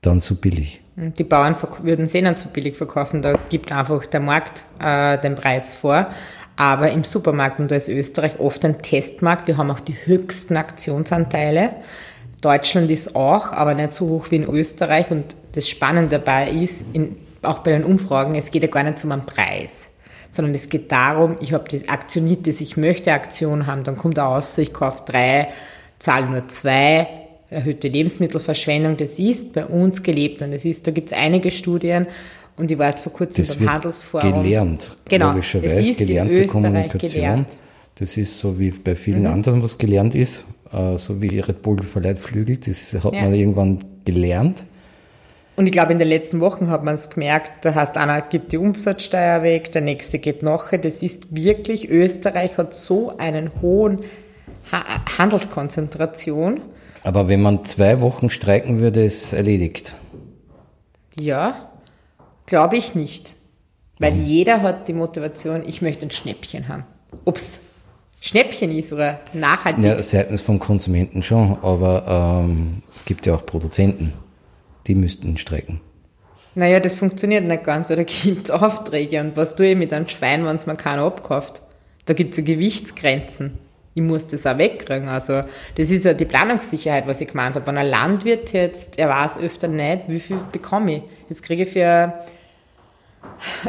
dann 0.00 0.18
so 0.18 0.34
billig? 0.34 0.80
Die 1.00 1.22
Bauern 1.22 1.54
würden 1.82 2.06
es 2.06 2.14
eh 2.14 2.22
nicht 2.22 2.38
so 2.38 2.48
billig 2.48 2.76
verkaufen, 2.76 3.22
da 3.22 3.34
gibt 3.50 3.70
einfach 3.70 4.04
der 4.06 4.18
Markt 4.18 4.64
äh, 4.80 5.16
den 5.18 5.36
Preis 5.36 5.72
vor. 5.72 6.08
Aber 6.56 6.90
im 6.90 7.04
Supermarkt, 7.04 7.60
und 7.60 7.70
da 7.70 7.76
ist 7.76 7.88
Österreich 7.88 8.40
oft 8.40 8.64
ein 8.64 8.82
Testmarkt, 8.82 9.46
wir 9.46 9.58
haben 9.58 9.70
auch 9.70 9.78
die 9.78 9.94
höchsten 9.94 10.56
Aktionsanteile. 10.56 11.70
Deutschland 12.40 12.90
ist 12.90 13.14
auch, 13.14 13.52
aber 13.52 13.74
nicht 13.74 13.92
so 13.92 14.08
hoch 14.08 14.32
wie 14.32 14.36
in 14.36 14.48
Österreich. 14.48 15.12
Und 15.12 15.36
das 15.52 15.68
Spannende 15.68 16.18
dabei 16.18 16.50
ist, 16.50 16.82
in, 16.92 17.14
auch 17.42 17.60
bei 17.60 17.70
den 17.70 17.84
Umfragen, 17.84 18.34
es 18.34 18.50
geht 18.50 18.62
ja 18.64 18.68
gar 18.68 18.82
nicht 18.82 19.04
um 19.04 19.12
einen 19.12 19.24
Preis, 19.24 19.86
sondern 20.30 20.52
es 20.52 20.68
geht 20.68 20.90
darum, 20.90 21.36
ich 21.38 21.52
habe 21.52 21.68
die 21.68 21.88
Aktionitis, 21.88 22.60
ich 22.60 22.76
möchte 22.76 23.12
Aktion 23.12 23.68
haben, 23.68 23.84
dann 23.84 23.96
kommt 23.96 24.18
aus, 24.18 24.58
ich 24.58 24.72
kaufe 24.72 25.02
drei, 25.06 25.50
zahle 26.00 26.26
nur 26.26 26.48
zwei, 26.48 27.27
erhöhte 27.50 27.88
Lebensmittelverschwendung, 27.88 28.96
das 28.96 29.18
ist 29.18 29.52
bei 29.52 29.64
uns 29.66 30.02
gelebt 30.02 30.42
und 30.42 30.52
es 30.52 30.64
ist, 30.64 30.86
da 30.86 30.90
gibt 30.90 31.12
es 31.12 31.16
einige 31.16 31.50
Studien 31.50 32.06
und 32.56 32.70
ich 32.70 32.78
weiß 32.78 33.00
vor 33.00 33.12
kurzem 33.12 33.44
das 33.44 33.56
beim 33.56 33.70
Handelsforum. 33.70 34.42
Gelernt, 34.42 34.96
genau, 35.08 35.30
logischerweise, 35.30 35.94
gelernte 35.94 36.46
Kommunikation. 36.46 37.12
Gelernt. 37.12 37.58
Das 37.94 38.16
ist 38.16 38.38
so 38.38 38.58
wie 38.58 38.70
bei 38.70 38.94
vielen 38.94 39.22
mhm. 39.22 39.28
anderen, 39.28 39.62
was 39.62 39.78
gelernt 39.78 40.14
ist, 40.14 40.46
äh, 40.72 40.96
so 40.96 41.20
wie 41.20 41.40
Red 41.40 41.62
Bull 41.62 41.82
verleiht 41.82 42.18
Flügel, 42.18 42.56
das 42.58 42.96
hat 43.02 43.12
ja. 43.12 43.22
man 43.22 43.34
irgendwann 43.34 43.78
gelernt. 44.04 44.66
Und 45.56 45.66
ich 45.66 45.72
glaube, 45.72 45.90
in 45.90 45.98
den 45.98 46.06
letzten 46.06 46.40
Wochen 46.40 46.70
hat 46.70 46.84
man 46.84 46.94
es 46.94 47.10
gemerkt, 47.10 47.64
da 47.64 47.74
heißt 47.74 47.96
einer 47.96 48.22
gibt 48.22 48.52
die 48.52 48.58
Umsatzsteuer 48.58 49.42
weg, 49.42 49.72
der 49.72 49.82
nächste 49.82 50.20
geht 50.20 50.44
nachher. 50.44 50.78
Das 50.78 51.02
ist 51.02 51.34
wirklich, 51.34 51.90
Österreich 51.90 52.56
hat 52.58 52.74
so 52.74 53.16
einen 53.18 53.50
hohen 53.60 54.00
ha 54.70 55.04
Handelskonzentration. 55.18 56.60
Aber 57.02 57.28
wenn 57.28 57.42
man 57.42 57.64
zwei 57.64 58.00
Wochen 58.00 58.30
streiken 58.30 58.80
würde, 58.80 59.04
ist 59.04 59.32
erledigt. 59.32 59.94
Ja, 61.18 61.70
glaube 62.46 62.76
ich 62.76 62.94
nicht. 62.94 63.32
Weil 63.98 64.12
mhm. 64.12 64.24
jeder 64.24 64.62
hat 64.62 64.88
die 64.88 64.92
Motivation, 64.92 65.64
ich 65.66 65.82
möchte 65.82 66.06
ein 66.06 66.10
Schnäppchen 66.10 66.68
haben. 66.68 66.84
Ob 67.24 67.36
es 67.36 67.58
Schnäppchen 68.20 68.70
ist 68.70 68.92
oder 68.92 69.20
nachhaltig. 69.32 69.84
Ja, 69.84 70.02
seitens 70.02 70.42
vom 70.42 70.58
Konsumenten 70.58 71.22
schon, 71.22 71.58
aber 71.62 72.42
ähm, 72.44 72.82
es 72.96 73.04
gibt 73.04 73.26
ja 73.26 73.34
auch 73.34 73.46
Produzenten, 73.46 74.12
die 74.86 74.94
müssten 74.94 75.36
strecken. 75.36 75.80
Naja, 76.54 76.80
das 76.80 76.96
funktioniert 76.96 77.44
nicht 77.44 77.64
ganz, 77.64 77.90
oder 77.90 78.04
gibt 78.04 78.46
es 78.46 78.50
Aufträge 78.50 79.20
und 79.20 79.36
was 79.36 79.54
tue 79.54 79.68
ich 79.68 79.76
mit 79.76 79.92
einem 79.92 80.08
Schwein, 80.08 80.44
wenn 80.44 80.56
es 80.56 80.66
mir 80.66 80.76
keiner 80.76 81.02
abkauft? 81.02 81.62
Da 82.06 82.14
gibt 82.14 82.32
es 82.32 82.38
ja 82.38 82.44
Gewichtsgrenzen. 82.44 83.58
Ich 83.94 84.02
muss 84.02 84.26
das 84.26 84.46
auch 84.46 84.58
wegkriegen. 84.58 85.08
Also, 85.08 85.42
das 85.76 85.90
ist 85.90 86.04
ja 86.04 86.14
die 86.14 86.24
Planungssicherheit, 86.24 87.06
was 87.06 87.20
ich 87.20 87.28
gemeint 87.28 87.56
habe. 87.56 87.66
Wenn 87.66 87.78
ein 87.78 87.88
Landwirt 87.88 88.52
jetzt, 88.52 88.98
er 88.98 89.08
weiß 89.08 89.38
öfter 89.38 89.68
nicht, 89.68 90.08
wie 90.08 90.20
viel 90.20 90.38
bekomme 90.52 90.96
ich. 90.96 91.02
Jetzt 91.28 91.42
kriege 91.42 91.64
ich 91.64 91.70
für 91.70 92.14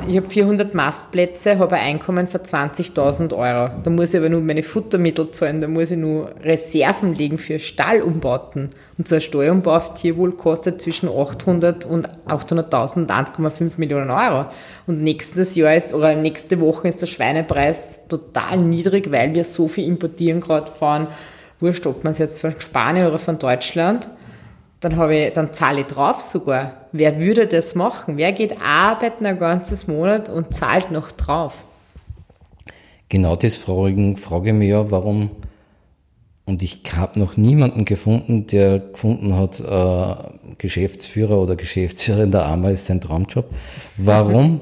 ich 0.08 0.18
habe 0.18 0.30
400 0.30 0.74
Mastplätze, 0.74 1.60
habe 1.60 1.76
ein 1.76 1.96
Einkommen 1.96 2.28
von 2.28 2.42
20.000 2.42 3.34
Euro. 3.34 3.72
Da 3.84 3.90
muss 3.90 4.14
ich 4.14 4.20
aber 4.20 4.30
nur 4.30 4.42
meine 4.42 4.64
Futtermittel 4.64 5.32
zahlen, 5.32 5.62
da 5.62 5.68
muss 5.68 5.92
ich 5.92 5.98
nur 5.98 6.32
Reserven 6.44 7.14
legen 7.14 7.38
für 7.38 7.60
Stallumbauten. 7.60 8.72
Und 8.98 9.08
so 9.08 9.16
ein 9.16 9.22
Stallumbau 9.22 9.76
auf 9.76 9.94
Tierwohl 9.94 10.34
kostet 10.34 10.82
zwischen 10.82 11.10
800 11.10 11.86
und 11.86 12.10
800.000 12.28 12.96
und 12.98 13.12
1,5 13.12 13.74
Millionen 13.78 14.12
Euro. 14.12 14.46
Und 14.88 15.04
nächstes 15.04 15.56
Jahr 15.56 15.76
ist, 15.76 15.94
oder 15.94 16.16
nächste 16.16 16.60
Woche 16.60 16.88
ist 16.88 17.02
der 17.02 17.08
Schweinepreis 17.08 18.02
total 18.10 18.58
niedrig, 18.58 19.12
weil 19.12 19.34
wir 19.34 19.44
so 19.44 19.68
viel 19.68 19.86
importieren 19.86 20.42
gerade 20.42 20.72
von, 20.72 21.08
wurscht, 21.60 21.86
ob 21.86 22.04
man 22.04 22.14
es 22.14 22.20
jetzt 22.20 22.40
von 22.40 22.54
Spanien 22.60 23.08
oder 23.08 23.20
von 23.20 23.40
Deutschland 23.40 24.10
dann 24.80 24.96
habe 24.96 25.16
ich, 25.16 25.34
dann 25.34 25.54
zahle 25.54 25.82
ich 25.82 25.88
drauf 25.88 26.22
sogar. 26.22 26.86
Wer 26.92 27.20
würde 27.20 27.48
das 27.48 27.76
machen? 27.76 28.18
Wer 28.18 28.32
geht 28.32 28.56
arbeiten 28.62 29.26
ein 29.26 29.40
ganzes 29.40 29.88
Monat 29.88 30.30
und 30.30 30.54
zahlt 30.54 30.92
noch 30.92 31.12
drauf? 31.12 31.64
Genau 33.10 33.36
das 33.36 33.56
frage, 33.56 34.16
frage 34.18 34.50
ich 34.50 34.56
mich 34.56 34.70
ja, 34.70 34.90
warum, 34.92 35.32
und 36.46 36.64
ich 36.64 36.82
habe 36.96 37.20
noch 37.20 37.38
niemanden 37.38 37.84
gefunden, 37.86 38.48
der 38.48 38.80
gefunden 38.80 39.36
hat, 39.36 39.60
äh, 39.60 40.56
Geschäftsführer 40.58 41.38
oder 41.40 41.56
Geschäftsführerin 41.56 42.32
der 42.32 42.46
AMA 42.46 42.72
ist 42.72 42.86
sein 42.86 43.02
Traumjob. 43.02 43.46
Warum 43.98 44.62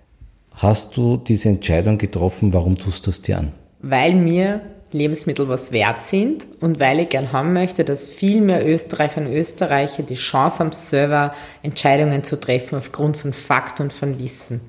hast 0.54 0.96
du 0.96 1.16
diese 1.18 1.50
Entscheidung 1.50 1.98
getroffen? 1.98 2.52
Warum 2.52 2.76
tust 2.76 3.06
du 3.06 3.10
es 3.10 3.22
dir 3.22 3.38
an? 3.38 3.52
Weil 3.80 4.14
mir 4.14 4.62
Lebensmittel 4.92 5.48
was 5.48 5.72
wert 5.72 6.02
sind 6.02 6.46
und 6.60 6.80
weil 6.80 7.00
ich 7.00 7.08
gern 7.08 7.32
haben 7.32 7.52
möchte, 7.52 7.84
dass 7.84 8.10
viel 8.10 8.40
mehr 8.40 8.66
Österreicher 8.66 9.20
und 9.20 9.32
Österreicher 9.32 10.02
die 10.02 10.14
Chance 10.14 10.60
haben, 10.60 10.72
selber 10.72 11.34
Entscheidungen 11.62 12.24
zu 12.24 12.38
treffen 12.38 12.76
aufgrund 12.76 13.16
von 13.16 13.32
Fakt 13.32 13.80
und 13.80 13.92
von 13.92 14.18
Wissen. 14.18 14.60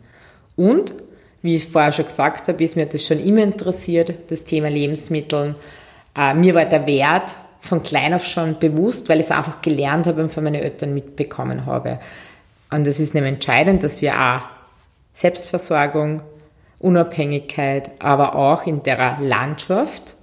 Und, 0.56 0.94
wie 1.42 1.56
ich 1.56 1.68
vorher 1.68 1.92
schon 1.92 2.06
gesagt 2.06 2.48
habe, 2.48 2.64
ist 2.64 2.76
mir 2.76 2.86
das 2.86 3.06
schon 3.06 3.20
immer 3.20 3.44
interessiert, 3.44 4.14
das 4.30 4.44
Thema 4.44 4.70
Lebensmitteln. 4.70 5.56
Äh, 6.18 6.34
mir 6.34 6.56
war 6.56 6.66
der 6.66 6.88
Wert 6.88 7.36
von 7.60 7.82
klein 7.82 8.14
auf 8.14 8.26
schon 8.26 8.60
bewusst, 8.60 9.10
weil 9.10 9.20
ich 9.20 9.28
es 9.28 9.32
einfach 9.32 9.62
gelernt 9.62 10.06
habe 10.06 10.22
und 10.22 10.32
von 10.32 10.44
meinen 10.44 10.62
Eltern 10.62 10.94
mitbekommen 10.94 11.66
habe. 11.66 12.00
Und 12.70 12.88
es 12.88 13.00
ist 13.00 13.14
nämlich 13.14 13.34
entscheidend, 13.34 13.84
dass 13.84 14.02
wir 14.02 14.20
auch 14.20 14.42
Selbstversorgung, 15.16 16.22
Unabhängigkeit, 16.84 17.92
aber 18.00 18.36
auch 18.36 18.68
in 18.68 18.84
der 18.84 19.18
Landschaft, 19.20 20.16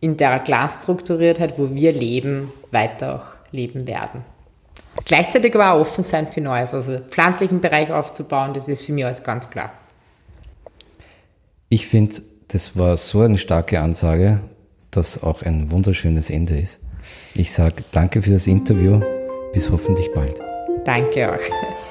in 0.00 0.16
der 0.16 0.38
Glasstrukturiertheit, 0.38 1.58
wo 1.58 1.74
wir 1.74 1.92
leben, 1.92 2.52
weiter 2.70 3.16
auch 3.16 3.52
leben 3.52 3.86
werden. 3.86 4.22
Gleichzeitig 5.06 5.54
aber 5.54 5.72
auch 5.72 5.80
offen 5.80 6.04
sein 6.04 6.28
für 6.30 6.40
Neues, 6.40 6.74
also 6.74 6.98
pflanzlichen 6.98 7.60
Bereich 7.60 7.90
aufzubauen, 7.90 8.52
das 8.54 8.68
ist 8.68 8.82
für 8.82 8.92
mich 8.92 9.04
alles 9.04 9.24
ganz 9.24 9.48
klar. 9.48 9.72
Ich 11.68 11.86
finde, 11.86 12.16
das 12.48 12.76
war 12.76 12.96
so 12.96 13.22
eine 13.22 13.38
starke 13.38 13.80
Ansage, 13.80 14.40
dass 14.90 15.22
auch 15.22 15.42
ein 15.42 15.70
wunderschönes 15.70 16.30
Ende 16.30 16.58
ist. 16.58 16.80
Ich 17.34 17.52
sage 17.52 17.82
danke 17.92 18.22
für 18.22 18.30
das 18.30 18.46
Interview, 18.46 19.00
bis 19.52 19.70
hoffentlich 19.70 20.12
bald. 20.14 20.40
Danke 20.84 21.32
auch. 21.32 21.90